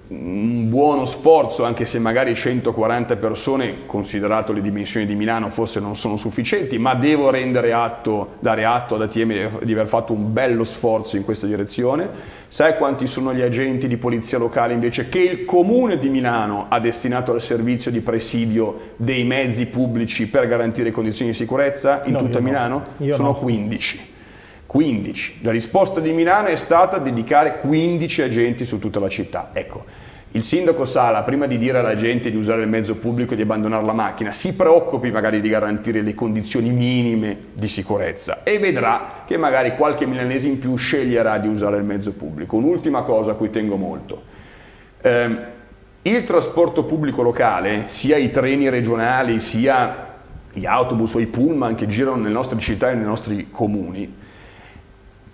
un 0.09 0.67
buono 0.69 1.05
sforzo, 1.05 1.65
anche 1.65 1.85
se 1.85 1.99
magari 1.99 2.33
140 2.33 3.17
persone, 3.17 3.85
considerato 3.85 4.51
le 4.51 4.61
dimensioni 4.61 5.05
di 5.05 5.13
Milano, 5.13 5.51
forse 5.51 5.79
non 5.79 5.95
sono 5.95 6.17
sufficienti, 6.17 6.79
ma 6.79 6.95
devo 6.95 7.29
rendere 7.29 7.73
atto, 7.73 8.35
dare 8.39 8.65
atto 8.65 8.95
ad 8.95 9.03
ATM 9.03 9.63
di 9.63 9.71
aver 9.71 9.85
fatto 9.85 10.13
un 10.13 10.33
bello 10.33 10.63
sforzo 10.63 11.15
in 11.15 11.23
questa 11.23 11.45
direzione. 11.45 12.09
Sai 12.47 12.75
quanti 12.77 13.05
sono 13.05 13.35
gli 13.35 13.41
agenti 13.41 13.87
di 13.87 13.97
polizia 13.97 14.39
locale 14.39 14.73
invece 14.73 15.09
che 15.09 15.19
il 15.19 15.45
comune 15.45 15.99
di 15.99 16.09
Milano 16.09 16.65
ha 16.69 16.79
destinato 16.79 17.31
al 17.31 17.41
servizio 17.41 17.91
di 17.91 18.01
presidio 18.01 18.93
dei 18.95 19.23
mezzi 19.23 19.67
pubblici 19.67 20.27
per 20.27 20.47
garantire 20.47 20.89
condizioni 20.89 21.31
di 21.31 21.37
sicurezza 21.37 22.01
in 22.05 22.13
no, 22.13 22.19
tutta 22.19 22.39
Milano? 22.39 22.83
No. 22.97 23.13
Sono 23.13 23.27
no. 23.27 23.35
15. 23.35 24.17
15. 24.69 25.39
La 25.41 25.49
risposta 25.49 25.99
di 25.99 26.11
Milano 26.11 26.49
è 26.49 26.55
stata 26.55 26.99
dedicare 26.99 27.57
15 27.57 28.21
agenti 28.21 28.65
su 28.65 28.77
tutta 28.77 28.99
la 28.99 29.09
città. 29.09 29.49
Ecco, 29.51 29.83
il 30.33 30.43
sindaco 30.43 30.85
Sala, 30.85 31.23
prima 31.23 31.47
di 31.47 31.57
dire 31.57 31.79
alla 31.79 31.95
gente 31.95 32.29
di 32.29 32.37
usare 32.37 32.61
il 32.61 32.67
mezzo 32.67 32.95
pubblico 32.97 33.33
e 33.33 33.35
di 33.35 33.41
abbandonare 33.41 33.83
la 33.83 33.93
macchina, 33.93 34.31
si 34.31 34.53
preoccupi 34.53 35.09
magari 35.09 35.41
di 35.41 35.49
garantire 35.49 36.03
le 36.03 36.13
condizioni 36.13 36.69
minime 36.69 37.35
di 37.51 37.67
sicurezza 37.67 38.43
e 38.43 38.59
vedrà 38.59 39.23
che 39.25 39.37
magari 39.37 39.75
qualche 39.75 40.05
milanese 40.05 40.45
in 40.45 40.59
più 40.59 40.75
sceglierà 40.75 41.39
di 41.39 41.47
usare 41.47 41.77
il 41.77 41.83
mezzo 41.83 42.11
pubblico. 42.13 42.55
Un'ultima 42.55 43.01
cosa 43.01 43.31
a 43.31 43.33
cui 43.33 43.49
tengo 43.49 43.75
molto. 43.75 44.21
Eh, 45.01 45.37
il 46.03 46.23
trasporto 46.25 46.83
pubblico 46.83 47.23
locale, 47.23 47.85
sia 47.87 48.17
i 48.17 48.29
treni 48.29 48.69
regionali, 48.69 49.39
sia 49.39 50.09
gli 50.53 50.67
autobus 50.67 51.15
o 51.15 51.19
i 51.19 51.25
pullman 51.25 51.73
che 51.73 51.87
girano 51.87 52.17
nelle 52.17 52.33
nostre 52.33 52.59
città 52.59 52.91
e 52.91 52.93
nei 52.93 53.03
nostri 53.03 53.47
comuni, 53.49 54.18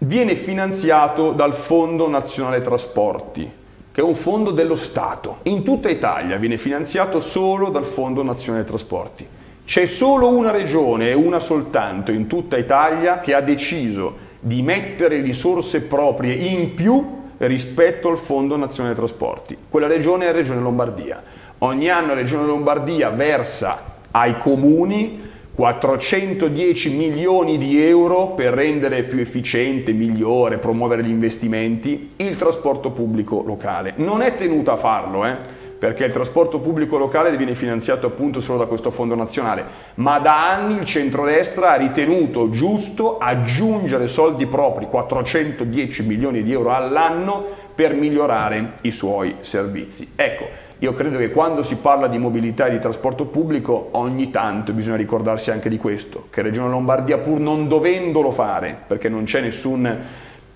viene 0.06 0.36
finanziato 0.36 1.32
dal 1.32 1.54
Fondo 1.54 2.08
Nazionale 2.08 2.62
Trasporti, 2.62 3.50
che 3.92 4.02
è 4.02 4.04
un 4.04 4.14
fondo 4.14 4.52
dello 4.52 4.76
Stato. 4.76 5.40
In 5.44 5.64
tutta 5.64 5.90
Italia 5.90 6.38
viene 6.38 6.58
finanziato 6.58 7.20
solo 7.20 7.70
dal 7.70 7.86
Fondo 7.86 8.22
Nazionale 8.22 8.66
Trasporti. 8.66 9.28
C'è 9.66 9.88
solo 9.88 10.30
una 10.30 10.52
regione 10.52 11.10
e 11.10 11.14
una 11.14 11.40
soltanto 11.40 12.12
in 12.12 12.28
tutta 12.28 12.56
Italia 12.56 13.20
che 13.20 13.34
ha 13.34 13.42
deciso 13.42 14.24
di 14.40 14.62
mettere 14.62 15.22
risorse 15.22 15.82
proprie 15.82 16.34
in 16.34 16.76
più 16.76 17.24
rispetto 17.38 18.10
al 18.10 18.18
Fondo 18.18 18.58
Nazionale 18.58 18.94
Trasporti. 18.94 19.58
Quella 19.68 19.88
regione 19.88 20.26
è 20.26 20.28
la 20.28 20.38
Regione 20.38 20.62
Lombardia. 20.62 21.24
Ogni 21.60 21.90
anno 21.90 22.10
la 22.10 22.14
Regione 22.14 22.46
Lombardia 22.46 23.10
versa 23.10 23.94
ai 24.12 24.38
comuni 24.38 25.34
410 25.56 26.90
milioni 26.90 27.58
di 27.58 27.82
euro 27.82 28.32
per 28.32 28.54
rendere 28.54 29.04
più 29.04 29.20
efficiente, 29.20 29.94
migliore, 29.94 30.58
promuovere 30.58 31.02
gli 31.02 31.10
investimenti 31.10 32.12
il 32.18 32.36
trasporto 32.36 32.92
pubblico 32.92 33.42
locale. 33.42 33.94
Non 33.96 34.22
è 34.22 34.36
tenuta 34.36 34.74
a 34.74 34.78
farlo, 34.78 35.26
eh? 35.26 35.38
perché 35.80 36.04
il 36.04 36.12
trasporto 36.12 36.60
pubblico 36.60 36.98
locale 36.98 37.36
viene 37.38 37.56
finanziato 37.56 38.08
appunto 38.08 38.42
solo 38.42 38.58
da 38.58 38.66
questo 38.66 38.92
fondo 38.92 39.16
nazionale, 39.16 39.64
ma 39.96 40.20
da 40.20 40.52
anni 40.52 40.78
il 40.78 40.86
centrodestra 40.86 41.72
ha 41.72 41.76
ritenuto 41.76 42.50
giusto 42.50 43.18
aggiungere 43.18 44.10
soldi 44.10 44.48
propri, 44.48 44.88
410 44.88 46.04
milioni 46.04 46.44
di 46.44 46.52
euro 46.52 46.74
all'anno, 46.74 47.64
per 47.74 47.94
migliorare 47.94 48.80
i 48.82 48.92
suoi 48.92 49.36
servizi. 49.40 50.14
Ecco, 50.16 50.65
io 50.80 50.94
credo 50.94 51.18
che 51.18 51.32
quando 51.32 51.64
si 51.64 51.76
parla 51.76 52.08
di 52.08 52.18
mobilità 52.18 52.66
e 52.66 52.72
di 52.72 52.80
trasporto 52.80 53.26
pubblico 53.26 53.90
ogni 53.92 54.30
tanto 54.30 54.74
bisogna 54.74 54.98
ricordarsi 54.98 55.50
anche 55.52 55.70
di 55.70 55.78
questo, 55.78 56.28
che 56.30 56.42
Regione 56.42 56.70
Lombardia 56.70 57.18
pur 57.18 57.40
non 57.40 57.68
dovendolo 57.68 58.32
fare, 58.32 58.78
perché 58.86 59.08
non 59.08 59.24
c'è 59.24 59.42
nessun 59.42 59.98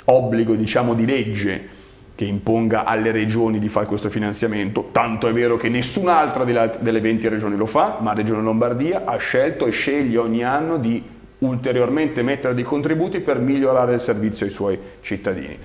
obbligo 0.06 0.56
diciamo 0.56 0.94
di 0.94 1.06
legge 1.06 1.78
che 2.16 2.26
imponga 2.26 2.84
alle 2.84 3.12
regioni 3.12 3.60
di 3.60 3.70
fare 3.70 3.86
questo 3.86 4.10
finanziamento, 4.10 4.90
tanto 4.92 5.30
è 5.30 5.32
vero 5.32 5.56
che 5.56 5.70
nessun'altra 5.70 6.44
delle 6.44 7.00
20 7.00 7.30
regioni 7.30 7.56
lo 7.56 7.66
fa, 7.66 7.98
ma 8.02 8.12
Regione 8.12 8.42
Lombardia 8.42 9.04
ha 9.06 9.16
scelto 9.16 9.66
e 9.68 9.72
sceglie 9.72 10.18
ogni 10.18 10.44
anno 10.44 10.76
di 10.76 11.02
ulteriormente 11.40 12.22
mettere 12.22 12.54
dei 12.54 12.66
contributi 12.66 13.22
per 13.22 13.40
migliorare 13.40 13.94
il 13.94 14.02
servizio 14.02 14.46
ai 14.46 14.52
suoi 14.52 14.78
cittadini. 15.00 15.58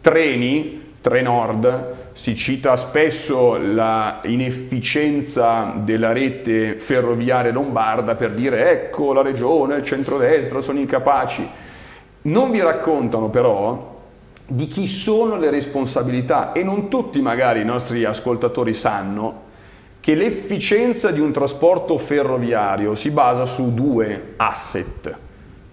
Treni, 0.00 0.87
Trenord, 1.08 1.94
si 2.12 2.36
cita 2.36 2.76
spesso 2.76 3.56
la 3.56 4.20
inefficienza 4.24 5.72
della 5.76 6.12
rete 6.12 6.74
ferroviaria 6.74 7.50
lombarda 7.50 8.14
per 8.14 8.32
dire 8.32 8.70
ecco 8.70 9.14
la 9.14 9.22
regione, 9.22 9.76
il 9.76 9.82
centrodestra 9.82 10.60
sono 10.60 10.78
incapaci. 10.78 11.48
Non 12.22 12.50
vi 12.50 12.60
raccontano 12.60 13.30
però 13.30 13.96
di 14.46 14.66
chi 14.66 14.86
sono 14.86 15.38
le 15.38 15.48
responsabilità 15.48 16.52
e 16.52 16.62
non 16.62 16.88
tutti 16.88 17.22
magari 17.22 17.62
i 17.62 17.64
nostri 17.64 18.04
ascoltatori 18.04 18.74
sanno 18.74 19.46
che 20.00 20.14
l'efficienza 20.14 21.10
di 21.10 21.20
un 21.20 21.32
trasporto 21.32 21.96
ferroviario 21.96 22.94
si 22.94 23.10
basa 23.10 23.46
su 23.46 23.72
due 23.72 24.34
asset, 24.36 25.16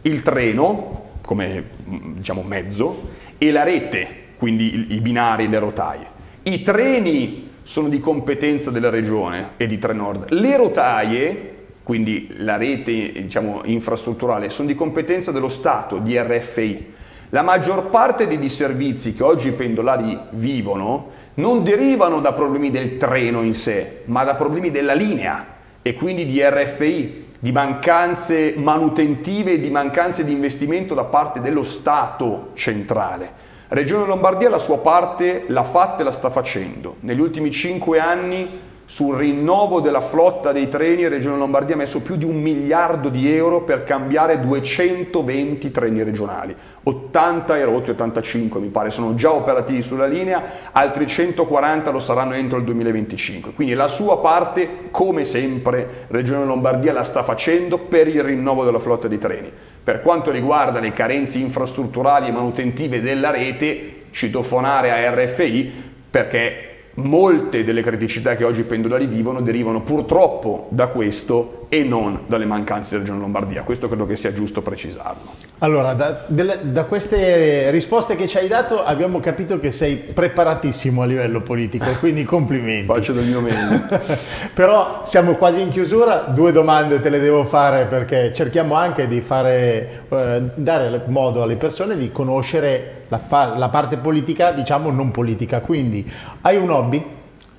il 0.04 0.22
treno 0.24 1.04
come 1.26 1.64
diciamo, 1.84 2.42
mezzo 2.44 3.10
e 3.38 3.52
la 3.52 3.64
rete, 3.64 4.24
quindi 4.38 4.94
i 4.94 5.00
binari 5.00 5.46
e 5.46 5.48
le 5.48 5.60
rotaie. 5.60 6.06
I 6.44 6.62
treni 6.62 7.52
sono 7.64 7.90
di 7.90 8.00
competenza 8.00 8.72
della 8.72 8.90
regione 8.90 9.52
e 9.58 9.68
di 9.68 9.78
Trenord, 9.78 10.32
le 10.32 10.58
rotaie 10.58 11.54
quindi 11.86 12.34
la 12.38 12.58
rete 12.58 13.12
diciamo, 13.12 13.62
infrastrutturale, 13.66 14.50
sono 14.50 14.68
di 14.68 14.74
competenza 14.74 15.32
dello 15.32 15.50
Stato, 15.50 16.00
di 16.00 16.18
RFI. 16.18 16.94
La 17.30 17.44
maggior 17.44 17.92
parte 17.92 18.26
dei 18.26 18.40
disservizi 18.40 19.14
che 19.14 19.22
oggi 19.22 19.50
i 19.50 19.54
pendolari 19.54 20.18
vivono 20.32 21.12
non 21.36 21.64
derivano 21.64 22.22
da 22.22 22.34
problemi 22.34 22.72
del 22.72 22.98
treno 22.98 23.44
in 23.44 23.54
sé, 23.54 24.02
ma 24.06 24.24
da 24.24 24.34
problemi 24.34 24.72
della 24.72 24.96
linea 24.96 25.46
e 25.84 25.94
quindi 25.94 26.26
di 26.26 26.42
RFI, 26.42 27.26
di 27.38 27.52
mancanze 27.52 28.56
manutentive 28.58 29.54
e 29.54 29.60
di 29.60 29.70
mancanze 29.70 30.24
di 30.24 30.32
investimento 30.32 30.96
da 30.96 31.04
parte 31.04 31.40
dello 31.40 31.64
Stato 31.64 32.50
centrale. 32.54 33.45
Regione 33.76 34.06
Lombardia 34.06 34.50
la 34.50 34.58
sua 34.58 34.78
parte 34.78 35.44
l'ha 35.48 35.64
fatta 35.64 36.00
e 36.00 36.06
la 36.06 36.12
sta 36.12 36.30
facendo. 36.30 36.96
Negli 37.02 37.20
ultimi 37.20 37.52
cinque 37.52 38.00
anni 38.00 38.48
sul 38.86 39.18
rinnovo 39.18 39.82
della 39.82 40.00
flotta 40.00 40.54
dei 40.54 40.70
treni 40.70 41.10
Regione 41.10 41.36
Lombardia 41.36 41.76
ha 41.76 41.80
messo 41.80 42.02
più 42.02 42.16
di 42.16 42.24
un 42.24 42.42
miliardo 42.42 43.10
di 43.10 43.30
euro 43.30 43.64
per 43.64 43.84
cambiare 43.84 44.40
220 44.40 45.72
treni 45.72 46.04
regionali. 46.04 46.56
80 46.84 47.58
e 47.58 47.66
rotti, 47.66 47.90
85 47.90 48.62
mi 48.62 48.70
pare, 48.70 48.92
sono 48.92 49.14
già 49.14 49.34
operativi 49.34 49.82
sulla 49.82 50.08
linea, 50.08 50.42
altri 50.72 51.06
140 51.06 51.90
lo 51.90 52.00
saranno 52.00 52.34
entro 52.36 52.60
il 52.60 52.64
2025. 52.64 53.52
Quindi 53.52 53.74
la 53.74 53.90
sua 53.90 54.20
parte, 54.20 54.90
come 54.90 55.26
sempre, 55.26 56.06
Regione 56.08 56.46
Lombardia 56.46 56.94
la 56.94 57.04
sta 57.04 57.24
facendo 57.24 57.78
per 57.78 58.08
il 58.08 58.24
rinnovo 58.24 58.64
della 58.64 58.80
flotta 58.80 59.10
di 59.10 59.18
treni. 59.18 59.52
Per 59.86 60.02
quanto 60.02 60.32
riguarda 60.32 60.80
le 60.80 60.94
carenze 60.94 61.38
infrastrutturali 61.38 62.30
e 62.30 62.32
manutentive 62.32 63.02
della 63.02 63.30
rete, 63.30 64.06
citofonare 64.10 64.90
a 64.90 65.14
RFI 65.14 65.72
perché 66.10 66.75
molte 66.96 67.64
delle 67.64 67.82
criticità 67.82 68.36
che 68.36 68.44
oggi 68.44 68.62
i 68.62 68.64
pendolari 68.64 69.08
vivono 69.08 69.42
derivano 69.42 69.82
purtroppo 69.82 70.68
da 70.70 70.88
questo 70.88 71.66
e 71.68 71.84
non 71.84 72.22
dalle 72.28 72.46
mancanze 72.46 72.92
della 72.92 73.02
Regione 73.02 73.20
Lombardia. 73.20 73.64
Questo 73.64 73.88
credo 73.88 74.06
che 74.06 74.16
sia 74.16 74.32
giusto 74.32 74.62
precisarlo. 74.62 75.34
Allora, 75.60 75.94
da, 75.94 76.24
delle, 76.28 76.60
da, 76.62 76.86
queste 76.86 77.70
risposte 77.72 78.16
che 78.16 78.28
ci 78.28 78.38
hai 78.38 78.48
dato 78.48 78.84
abbiamo 78.84 79.20
capito 79.20 79.60
che 79.60 79.72
sei 79.72 79.96
preparatissimo 79.96 81.02
a 81.02 81.06
livello 81.06 81.42
politico, 81.42 81.86
quindi 82.00 82.24
complimenti. 82.24 82.86
Faccio 82.86 83.14
del 83.14 83.26
mio 83.26 83.42
meglio. 83.42 83.82
Però 84.54 85.02
siamo 85.04 85.34
quasi 85.34 85.62
in 85.62 85.70
chiusura, 85.70 86.26
due 86.34 86.52
domande 86.52 87.02
te 87.02 87.10
le 87.10 87.20
devo 87.20 87.46
fare 87.46 87.86
perché 87.86 88.32
cerchiamo 88.34 88.76
anche 88.76 89.08
di 89.08 89.22
fare, 89.22 90.04
eh, 90.08 90.42
dare 90.56 91.04
modo 91.08 91.42
alle 91.42 91.56
persone 91.56 91.98
di 91.98 92.12
conoscere 92.12 93.04
la, 93.08 93.18
fa- 93.18 93.58
la 93.58 93.70
parte 93.70 93.98
politica, 93.98 94.52
diciamo 94.52 94.92
non 94.92 95.12
politica. 95.12 95.62
Quindi 95.62 96.10
hai 96.42 96.58
un 96.58 96.70
hobby? 96.70 97.06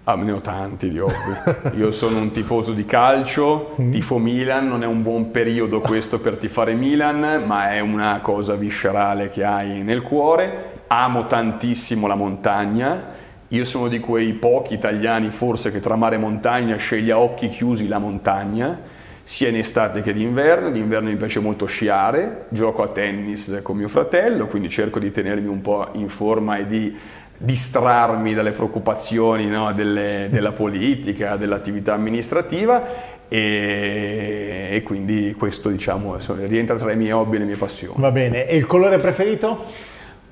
Ah, 0.05 0.15
ne 0.15 0.31
ho 0.33 0.41
tanti 0.41 0.89
di 0.89 1.01
hobby. 1.01 1.77
Io 1.77 1.91
sono 1.91 2.19
un 2.19 2.31
tifoso 2.31 2.73
di 2.73 2.85
calcio, 2.85 3.75
mm. 3.81 3.91
tifo 3.91 4.19
Milan, 4.19 4.69
non 4.69 4.85
è 4.85 4.87
un 4.87 5.03
buon 5.03 5.33
periodo 5.33 5.81
questo 5.81 6.21
per 6.21 6.37
tifare 6.37 6.75
Milan, 6.75 7.43
ma 7.45 7.73
è 7.73 7.81
una 7.81 8.21
cosa 8.23 8.55
viscerale 8.55 9.29
che 9.29 9.45
hai 9.45 9.83
nel 9.83 10.03
cuore. 10.03 10.75
Amo 10.87 11.27
tantissimo 11.27 12.07
la 12.07 12.15
montagna. 12.15 13.25
Io 13.49 13.65
sono 13.65 13.89
di 13.89 13.99
quei 13.99 14.33
pochi 14.33 14.75
italiani 14.75 15.31
forse 15.31 15.73
che 15.73 15.81
tra 15.81 15.97
mare 15.97 16.17
e 16.17 16.19
montagna 16.19 16.77
sceglie 16.77 17.13
a 17.13 17.19
occhi 17.19 17.49
chiusi 17.49 17.89
la 17.89 17.99
montagna 17.99 18.79
sia 19.27 19.49
in 19.49 19.57
estate 19.57 20.03
che 20.03 20.13
d'inverno. 20.13 20.71
D'inverno 20.71 21.09
mi 21.09 21.17
piace 21.17 21.41
molto 21.41 21.67
sciare, 21.67 22.45
gioco 22.51 22.85
a 22.85 22.89
tennis 22.89 23.59
con 23.61 23.77
mio 23.77 23.89
fratello, 23.89 24.47
quindi 24.47 24.69
cerco 24.69 25.01
di 25.01 25.11
tenermi 25.11 25.49
un 25.49 25.61
po' 25.61 25.89
in 25.95 26.09
forma 26.09 26.59
e 26.59 26.67
di 26.69 26.97
distrarmi 27.37 28.35
dalle 28.35 28.53
preoccupazioni 28.53 29.49
no, 29.49 29.73
delle, 29.73 30.29
della 30.31 30.53
politica, 30.53 31.35
dell'attività 31.35 31.93
amministrativa 31.93 32.87
e, 33.27 34.69
e, 34.71 34.83
quindi 34.85 35.35
questo 35.37 35.71
diciamo 35.71 36.19
rientra 36.47 36.77
tra 36.77 36.93
i 36.93 36.97
miei 36.97 37.11
hobby 37.11 37.35
e 37.35 37.39
le 37.41 37.45
mie 37.47 37.57
passioni. 37.57 38.01
Va 38.01 38.13
bene, 38.13 38.47
e 38.47 38.55
il 38.55 38.67
colore 38.67 38.99
preferito? 38.99 39.65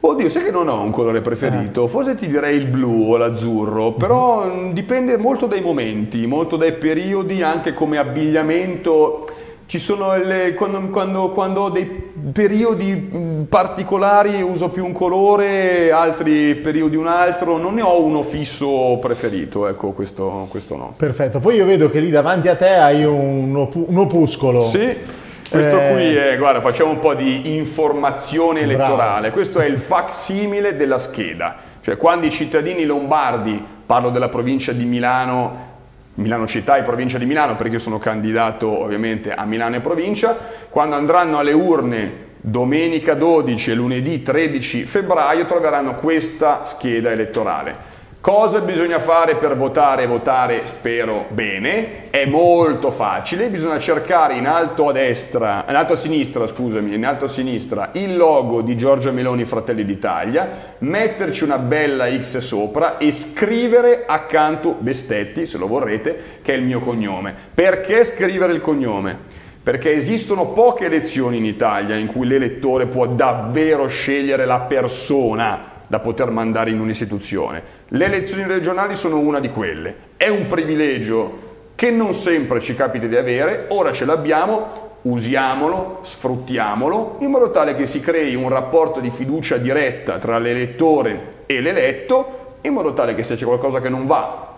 Oddio, 0.07 0.29
sai 0.29 0.45
che 0.45 0.51
non 0.51 0.69
ho 0.69 0.83
un 0.83 0.91
colore 0.91 1.23
preferito, 1.23 1.87
eh. 1.87 1.89
forse 1.89 2.15
ti 2.15 2.27
direi 2.27 2.59
il 2.59 2.67
blu 2.67 3.11
o 3.11 3.17
l'azzurro, 3.17 3.93
però 3.93 4.45
mm-hmm. 4.45 4.73
dipende 4.73 5.17
molto 5.17 5.47
dai 5.47 5.63
momenti, 5.63 6.27
molto 6.27 6.57
dai 6.57 6.75
periodi, 6.75 7.41
anche 7.41 7.73
come 7.73 7.97
abbigliamento. 7.97 9.25
Ci 9.65 9.79
sono 9.79 10.15
le, 10.19 10.53
quando, 10.53 10.79
quando, 10.91 11.31
quando, 11.31 11.61
ho 11.63 11.71
dei 11.71 11.87
periodi 11.87 12.93
mm, 13.17 13.43
particolari 13.45 14.43
uso 14.43 14.69
più 14.69 14.85
un 14.85 14.93
colore, 14.93 15.91
altri 15.91 16.55
periodi 16.57 16.97
un 16.97 17.07
altro, 17.07 17.57
non 17.57 17.73
ne 17.73 17.81
ho 17.81 18.05
uno 18.05 18.21
fisso 18.21 18.99
preferito, 19.01 19.67
ecco 19.67 19.93
questo, 19.93 20.49
questo 20.51 20.77
no. 20.77 20.93
Perfetto, 20.99 21.39
poi 21.39 21.57
io 21.57 21.65
vedo 21.65 21.89
che 21.89 22.01
lì 22.01 22.11
davanti 22.11 22.49
a 22.49 22.57
te 22.57 22.69
hai 22.69 23.05
un, 23.05 23.55
un 23.55 23.99
opuscolo. 23.99 24.61
Sì. 24.65 25.23
Questo 25.51 25.81
eh... 25.81 25.93
qui 25.93 26.15
è, 26.15 26.37
guarda, 26.37 26.61
facciamo 26.61 26.91
un 26.91 26.99
po' 26.99 27.15
di 27.15 27.57
informazione 27.57 28.61
elettorale. 28.61 29.21
Bravo. 29.21 29.35
Questo 29.35 29.61
è 29.61 29.67
il 29.67 29.77
facsimile 29.77 30.77
della 30.77 30.99
scheda. 30.99 31.57
Cioè, 31.81 31.97
quando 31.97 32.27
i 32.27 32.31
cittadini 32.31 32.85
lombardi, 32.85 33.63
parlo 33.85 34.11
della 34.11 34.29
provincia 34.29 34.73
di 34.73 34.85
Milano, 34.85 35.73
Milano 36.15 36.47
città 36.47 36.77
e 36.77 36.83
provincia 36.83 37.19
di 37.19 37.27
Milano, 37.27 37.57
perché 37.57 37.75
io 37.75 37.79
sono 37.79 37.99
candidato 37.99 38.83
ovviamente 38.83 39.33
a 39.33 39.45
Milano 39.45 39.77
e 39.77 39.81
provincia, 39.81 40.37
quando 40.71 40.97
andranno 40.97 41.39
alle 41.39 41.53
urne 41.53 42.23
domenica 42.41 43.15
12 43.15 43.71
e 43.71 43.75
lunedì 43.75 44.23
13 44.23 44.85
febbraio 44.85 45.47
troveranno 45.47 45.95
questa 45.95 46.63
scheda 46.65 47.11
elettorale. 47.11 47.93
Cosa 48.25 48.61
bisogna 48.61 49.01
fare 49.01 49.37
per 49.37 49.55
votare 49.55 50.07
votare, 50.07 50.63
spero, 50.65 51.27
bene? 51.29 52.09
È 52.09 52.25
molto 52.25 52.91
facile, 52.91 53.49
bisogna 53.49 53.79
cercare 53.79 54.33
in 54.39 54.47
alto 54.47 54.89
a 54.89 54.93
destra, 54.93 55.67
in 55.69 55.75
alto 55.75 55.93
a 55.93 55.97
sinistra, 55.97 56.47
scusami, 56.47 56.95
in 56.95 57.05
alto 57.05 57.27
a 57.27 57.29
sinistra 57.29 57.91
il 57.93 58.17
logo 58.17 58.63
di 58.63 58.79
Giorgia 58.79 59.11
Meloni 59.11 59.45
Fratelli 59.45 59.85
d'Italia, 59.85 60.77
metterci 60.79 61.45
una 61.45 61.59
bella 61.59 62.11
X 62.19 62.39
sopra 62.39 62.97
e 62.97 63.13
scrivere 63.13 64.05
accanto 64.07 64.75
Bestetti, 64.79 65.45
se 65.45 65.59
lo 65.59 65.67
vorrete, 65.67 66.39
che 66.41 66.55
è 66.55 66.57
il 66.57 66.63
mio 66.63 66.81
cognome. 66.81 67.35
Perché 67.53 68.05
scrivere 68.05 68.55
il 68.55 68.63
cognome? 68.63 69.19
Perché 69.63 69.93
esistono 69.93 70.47
poche 70.47 70.87
elezioni 70.87 71.37
in 71.37 71.45
Italia 71.45 71.95
in 71.95 72.07
cui 72.07 72.27
l'elettore 72.27 72.87
può 72.87 73.07
davvero 73.07 73.87
scegliere 73.87 74.47
la 74.47 74.61
persona 74.61 75.73
da 75.95 76.01
poter 76.01 76.31
mandare 76.31 76.71
in 76.71 76.81
un'istituzione. 76.81 77.63
Le 77.87 78.05
elezioni 78.07 78.43
regionali 78.43 78.97
sono 78.97 79.21
una 79.21 79.39
di 79.39 79.49
quelle. 79.49 79.95
È 80.17 80.27
un 80.27 80.49
privilegio 80.49 81.53
che 81.77 81.93
non 81.93 82.15
sempre 82.15 82.61
ci 82.61 82.75
capita 82.75 83.07
di 83.07 83.15
avere, 83.17 83.67
ora 83.69 83.93
ce 83.93 84.05
l'abbiamo, 84.05 84.99
usiamolo, 85.03 86.01
sfruttiamolo, 86.03 87.19
in 87.21 87.31
modo 87.31 87.53
tale 87.53 87.77
che 87.77 87.87
si 87.87 88.01
crei 88.01 88.35
un 88.35 88.49
rapporto 88.49 88.99
di 88.99 89.11
fiducia 89.11 89.57
diretta 89.57 90.19
tra 90.19 90.39
l'elettore 90.39 91.43
e 91.47 91.61
l'eletto, 91.61 92.57
in 92.63 92.73
modo 92.73 92.93
tale 92.93 93.15
che 93.15 93.23
se 93.23 93.37
c'è 93.37 93.45
qualcosa 93.45 93.81
che 93.81 93.89
non 93.89 94.07
va 94.07 94.53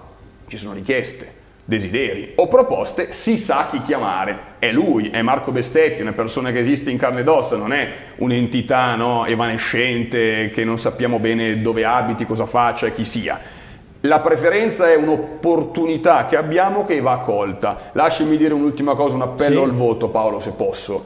ci 0.47 0.57
sono 0.57 0.73
richieste, 0.73 1.45
desideri 1.67 2.33
o 2.37 2.47
proposte, 2.47 3.13
si 3.13 3.37
sa 3.37 3.67
chi 3.71 3.83
chiamare. 3.83 4.55
È 4.59 4.71
lui, 4.71 5.11
è 5.11 5.21
Marco 5.21 5.53
Bestetti, 5.53 6.01
una 6.01 6.13
persona 6.13 6.53
che 6.53 6.61
esiste 6.61 6.91
in 6.91 6.97
carne 6.97 7.21
ed 7.21 7.29
ossa, 7.29 7.57
non 7.57 7.73
è 7.73 7.89
un'entità 8.17 8.95
no, 8.95 9.27
evanescente 9.27 10.51
che 10.51 10.65
non 10.65 10.79
sappiamo 10.79 11.19
bene 11.19 11.61
dove 11.61 11.85
abiti, 11.85 12.25
cosa 12.25 12.47
faccia 12.47 12.87
e 12.87 12.95
chi 12.95 13.05
sia. 13.05 13.39
La 14.01 14.21
preferenza 14.21 14.89
è 14.89 14.95
un'opportunità 14.95 16.27
che 16.27 16.37
abbiamo 16.37 16.87
che 16.87 17.01
va 17.01 17.19
colta. 17.19 17.91
Lasciami 17.93 18.37
dire 18.37 18.55
un'ultima 18.55 18.95
cosa, 18.95 19.17
un 19.17 19.23
appello 19.23 19.65
sì. 19.65 19.69
al 19.69 19.73
voto 19.73 20.09
Paolo 20.09 20.39
se 20.39 20.53
posso. 20.53 21.05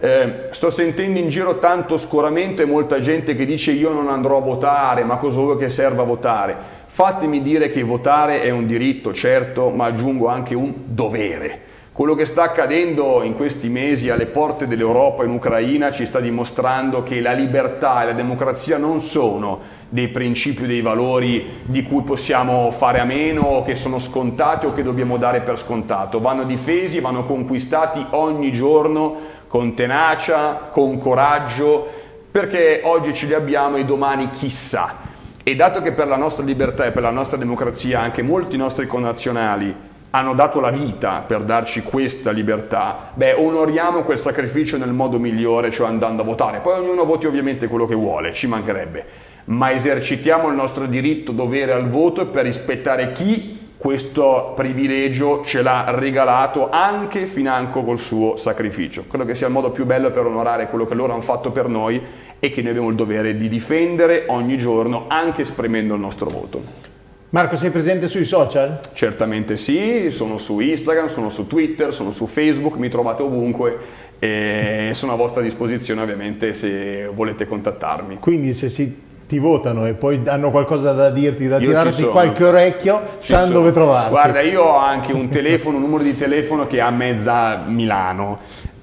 Eh, 0.00 0.46
sto 0.50 0.70
sentendo 0.70 1.18
in 1.18 1.28
giro 1.28 1.58
tanto 1.58 1.96
scoramento 1.96 2.62
e 2.62 2.66
molta 2.66 3.00
gente 3.00 3.34
che 3.34 3.44
dice 3.44 3.72
io 3.72 3.90
non 3.90 4.08
andrò 4.08 4.36
a 4.36 4.40
votare, 4.40 5.02
ma 5.02 5.16
cosa 5.16 5.40
vuoi 5.40 5.56
che 5.56 5.68
serva 5.68 6.02
a 6.02 6.06
votare? 6.06 6.56
Fatemi 6.98 7.42
dire 7.42 7.70
che 7.70 7.84
votare 7.84 8.40
è 8.40 8.50
un 8.50 8.66
diritto, 8.66 9.12
certo, 9.12 9.70
ma 9.70 9.84
aggiungo 9.84 10.26
anche 10.26 10.56
un 10.56 10.74
dovere. 10.84 11.60
Quello 11.92 12.16
che 12.16 12.26
sta 12.26 12.42
accadendo 12.42 13.22
in 13.22 13.36
questi 13.36 13.68
mesi 13.68 14.10
alle 14.10 14.26
porte 14.26 14.66
dell'Europa 14.66 15.22
in 15.22 15.30
Ucraina 15.30 15.92
ci 15.92 16.06
sta 16.06 16.18
dimostrando 16.18 17.04
che 17.04 17.20
la 17.20 17.30
libertà 17.34 18.02
e 18.02 18.06
la 18.06 18.12
democrazia 18.14 18.78
non 18.78 19.00
sono 19.00 19.60
dei 19.88 20.08
principi 20.08 20.66
dei 20.66 20.80
valori 20.80 21.60
di 21.66 21.84
cui 21.84 22.02
possiamo 22.02 22.68
fare 22.72 22.98
a 22.98 23.04
meno 23.04 23.42
o 23.42 23.62
che 23.62 23.76
sono 23.76 24.00
scontati 24.00 24.66
o 24.66 24.74
che 24.74 24.82
dobbiamo 24.82 25.18
dare 25.18 25.42
per 25.42 25.56
scontato. 25.56 26.18
Vanno 26.18 26.42
difesi, 26.42 26.98
vanno 26.98 27.22
conquistati 27.22 28.04
ogni 28.10 28.50
giorno 28.50 29.14
con 29.46 29.72
tenacia, 29.74 30.68
con 30.68 30.98
coraggio, 30.98 31.88
perché 32.28 32.80
oggi 32.82 33.14
ce 33.14 33.26
li 33.26 33.34
abbiamo 33.34 33.76
e 33.76 33.84
domani 33.84 34.30
chissà. 34.30 35.06
E 35.48 35.56
dato 35.56 35.80
che 35.80 35.92
per 35.92 36.08
la 36.08 36.18
nostra 36.18 36.44
libertà 36.44 36.84
e 36.84 36.92
per 36.92 37.00
la 37.00 37.10
nostra 37.10 37.38
democrazia 37.38 38.02
anche 38.02 38.20
molti 38.20 38.58
nostri 38.58 38.86
connazionali 38.86 39.74
hanno 40.10 40.34
dato 40.34 40.60
la 40.60 40.68
vita 40.68 41.24
per 41.26 41.42
darci 41.42 41.80
questa 41.80 42.32
libertà, 42.32 43.12
beh, 43.14 43.32
onoriamo 43.32 44.02
quel 44.02 44.18
sacrificio 44.18 44.76
nel 44.76 44.92
modo 44.92 45.18
migliore, 45.18 45.70
cioè 45.70 45.88
andando 45.88 46.20
a 46.20 46.26
votare. 46.26 46.58
Poi 46.58 46.78
ognuno 46.80 47.06
voti 47.06 47.26
ovviamente 47.26 47.66
quello 47.66 47.86
che 47.86 47.94
vuole, 47.94 48.34
ci 48.34 48.46
mancherebbe, 48.46 49.06
ma 49.46 49.72
esercitiamo 49.72 50.48
il 50.48 50.54
nostro 50.54 50.84
diritto 50.84 51.32
dovere 51.32 51.72
al 51.72 51.88
voto 51.88 52.26
per 52.26 52.44
rispettare 52.44 53.12
chi 53.12 53.57
questo 53.78 54.54
privilegio 54.56 55.44
ce 55.44 55.62
l'ha 55.62 55.84
regalato 55.90 56.68
anche 56.68 57.26
financo 57.26 57.84
col 57.84 57.98
suo 57.98 58.36
sacrificio. 58.36 59.04
Credo 59.08 59.24
che 59.24 59.36
sia 59.36 59.46
il 59.46 59.52
modo 59.52 59.70
più 59.70 59.86
bello 59.86 60.10
per 60.10 60.26
onorare 60.26 60.68
quello 60.68 60.84
che 60.84 60.94
loro 60.94 61.12
hanno 61.12 61.22
fatto 61.22 61.52
per 61.52 61.68
noi 61.68 62.02
e 62.40 62.50
che 62.50 62.60
noi 62.60 62.70
abbiamo 62.70 62.88
il 62.90 62.96
dovere 62.96 63.36
di 63.36 63.48
difendere 63.48 64.24
ogni 64.26 64.58
giorno, 64.58 65.04
anche 65.06 65.42
esprimendo 65.42 65.94
il 65.94 66.00
nostro 66.00 66.28
voto. 66.28 66.86
Marco, 67.30 67.56
sei 67.56 67.70
presente 67.70 68.08
sui 68.08 68.24
social? 68.24 68.80
Certamente 68.94 69.56
sì, 69.56 70.10
sono 70.10 70.38
su 70.38 70.58
Instagram, 70.58 71.08
sono 71.08 71.28
su 71.28 71.46
Twitter, 71.46 71.92
sono 71.92 72.10
su 72.10 72.26
Facebook, 72.26 72.76
mi 72.76 72.88
trovate 72.88 73.22
ovunque 73.22 73.76
e 74.18 74.90
sono 74.94 75.12
a 75.12 75.16
vostra 75.16 75.40
disposizione 75.40 76.02
ovviamente 76.02 76.52
se 76.52 77.06
volete 77.12 77.46
contattarmi. 77.46 78.18
Quindi 78.18 78.52
se 78.54 78.68
si 78.68 79.06
ti 79.28 79.38
votano 79.38 79.86
e 79.86 79.92
poi 79.92 80.22
hanno 80.26 80.50
qualcosa 80.50 80.92
da 80.92 81.10
dirti, 81.10 81.46
da 81.46 81.58
io 81.58 81.68
tirarti 81.68 82.04
qualche 82.04 82.44
orecchio, 82.44 83.02
ci 83.18 83.26
sanno 83.26 83.46
sono. 83.46 83.58
dove 83.58 83.72
trovarti. 83.72 84.10
Guarda, 84.10 84.40
io 84.40 84.62
ho 84.62 84.78
anche 84.78 85.12
un 85.12 85.28
telefono, 85.28 85.76
un 85.76 85.82
numero 85.82 86.02
di 86.02 86.16
telefono 86.16 86.66
che 86.66 86.80
ha 86.80 86.90
mezza 86.90 87.62
Milano 87.66 88.38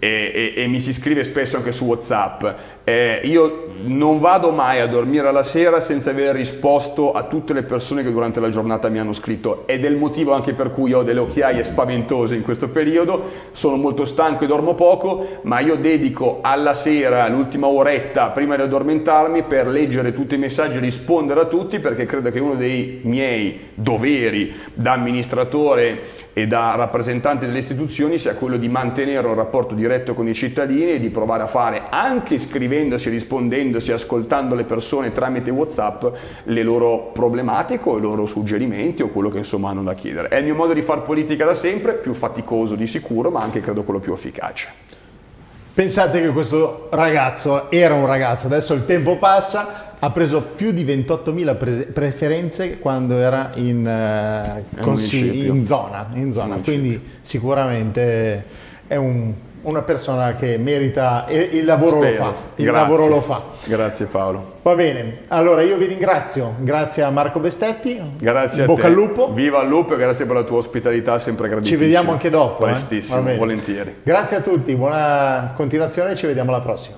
e, 0.06 0.54
e, 0.56 0.64
e 0.64 0.68
mi 0.68 0.80
si 0.80 0.94
scrive 0.94 1.24
spesso 1.24 1.58
anche 1.58 1.72
su 1.72 1.86
WhatsApp. 1.86 2.46
Eh, 2.84 3.22
io 3.24 3.70
non 3.86 4.20
vado 4.20 4.52
mai 4.52 4.80
a 4.80 4.86
dormire 4.86 5.28
alla 5.28 5.44
sera 5.44 5.82
senza 5.82 6.12
aver 6.12 6.36
risposto 6.36 7.12
a 7.12 7.24
tutte 7.24 7.54
le 7.54 7.64
persone 7.64 8.04
che 8.04 8.12
durante 8.12 8.40
la 8.40 8.50
giornata 8.50 8.90
mi 8.90 9.00
hanno 9.00 9.14
scritto 9.14 9.64
ed 9.66 9.84
è 9.84 9.88
il 9.88 9.98
motivo 9.98 10.34
anche 10.34 10.54
per 10.54 10.70
cui 10.70 10.94
ho 10.94 11.02
delle 11.02 11.20
occhiaie 11.20 11.64
spaventose 11.64 12.36
in 12.36 12.44
questo 12.44 12.70
periodo, 12.70 13.32
sono 13.50 13.78
molto 13.78 14.06
stanco 14.06 14.44
e 14.44 14.48
dormo 14.48 14.76
poco, 14.76 15.40
ma 15.42 15.60
io 15.60 15.76
dedico 15.76 16.40
alla 16.42 16.76
sera 16.76 17.28
l'ultima 17.28 17.68
oretta 17.68 18.30
prima 18.30 18.56
di 18.56 18.62
addormentarmi 18.62 19.44
per 19.44 19.68
leggere 19.68 20.12
tutti 20.12 20.36
i 20.36 20.38
messaggi 20.40 20.78
e 20.78 20.82
rispondere 20.82 21.40
a 21.40 21.46
tutti 21.46 21.80
perché 21.80 22.06
credo 22.06 22.30
che 22.30 22.40
uno 22.40 22.56
dei 22.56 23.00
miei 23.04 23.72
doveri 23.74 24.54
da 24.74 24.92
amministratore 24.92 26.25
e 26.38 26.48
da 26.48 26.76
rappresentante 26.76 27.46
delle 27.46 27.60
istituzioni 27.60 28.20
sia 28.20 28.36
quello 28.36 28.58
di 28.58 28.68
mantenere 28.68 29.26
un 29.26 29.36
rapporto 29.36 29.74
diretto 29.74 30.14
con 30.14 30.28
i 30.28 30.34
cittadini 30.34 30.92
e 30.92 31.00
di 31.00 31.10
provare 31.10 31.44
a 31.44 31.48
fare, 31.48 31.84
anche 31.90 32.38
scrivendosi, 32.38 33.10
rispondendosi, 33.10 33.94
ascoltando 33.94 34.54
le 34.54 34.66
persone 34.66 35.14
tramite 35.14 35.50
Whatsapp, 35.50 36.04
le 36.44 36.62
loro 36.62 37.12
problematiche 37.14 37.88
o 37.88 37.98
i 37.98 38.02
loro 38.02 38.26
suggerimenti 38.26 39.02
o 39.02 39.08
quello 39.08 39.30
che 39.30 39.38
insomma 39.38 39.70
hanno 39.70 39.84
da 39.84 39.94
chiedere. 39.94 40.28
È 40.28 40.36
il 40.36 40.44
mio 40.44 40.56
modo 40.56 40.74
di 40.74 40.82
fare 40.82 41.00
politica 41.02 41.46
da 41.46 41.54
sempre, 41.54 41.94
più 41.94 42.14
faticoso 42.14 42.76
di 42.76 42.86
sicuro, 42.86 43.32
ma 43.32 43.40
anche 43.40 43.62
credo 43.62 43.86
quello 43.86 44.02
più 44.02 44.12
efficace. 44.12 44.68
Pensate 45.76 46.22
che 46.22 46.30
questo 46.30 46.88
ragazzo 46.90 47.70
era 47.70 47.96
un 47.96 48.06
ragazzo, 48.06 48.46
adesso 48.48 48.74
il 48.74 48.86
tempo 48.86 49.18
passa, 49.18 49.98
ha 50.00 50.10
preso 50.10 50.42
più 50.42 50.72
di 50.72 50.86
28.000 50.86 51.58
pre- 51.58 51.84
preferenze 51.88 52.80
quando 52.80 53.18
era 53.18 53.52
in, 53.56 53.86
uh, 53.86 54.82
consigli, 54.82 55.48
in 55.48 55.66
zona, 55.66 56.08
in 56.14 56.32
zona. 56.32 56.60
quindi 56.64 57.18
sicuramente 57.20 58.46
è 58.88 58.96
un, 58.96 59.34
una 59.66 59.82
persona 59.82 60.34
che 60.34 60.58
merita 60.58 61.26
e 61.28 61.38
il 61.38 61.66
lavoro 61.66 61.98
Spero. 61.98 62.12
lo 62.12 62.24
fa. 62.24 62.36
Il 62.56 62.66
Grazie. 62.66 62.82
lavoro 62.82 63.08
lo 63.08 63.22
fa. 63.22 63.42
Grazie 63.66 64.06
Paolo. 64.08 64.54
Va 64.62 64.76
bene, 64.76 65.20
allora 65.28 65.62
io 65.62 65.78
vi 65.78 65.86
ringrazio, 65.86 66.56
grazie 66.60 67.04
a 67.04 67.10
Marco 67.10 67.40
Bestetti. 67.40 68.00
Grazie 68.18 68.64
a 68.64 68.66
Bocca 68.66 68.82
te. 68.82 68.88
al 68.88 68.94
lupo. 68.94 69.32
Viva 69.32 69.62
il 69.62 69.70
lupo 69.70 69.94
e 69.94 69.98
grazie 69.98 70.26
per 70.26 70.36
la 70.36 70.44
tua 70.44 70.58
ospitalità, 70.58 71.20
sempre 71.20 71.48
graditissima. 71.48 71.80
Ci 71.80 71.86
vediamo 71.86 72.12
anche 72.12 72.30
dopo. 72.30 72.66
Eh? 72.66 72.72
Prestissimo, 72.72 73.30
eh? 73.30 73.38
volentieri. 73.38 73.96
Grazie 74.04 74.38
a 74.38 74.42
tutti, 74.42 74.74
buona 74.76 75.54
continuazione 75.56 76.12
e 76.12 76.16
ci 76.16 76.26
vediamo 76.28 76.52
alla 76.52 76.62
prossima. 76.62 76.98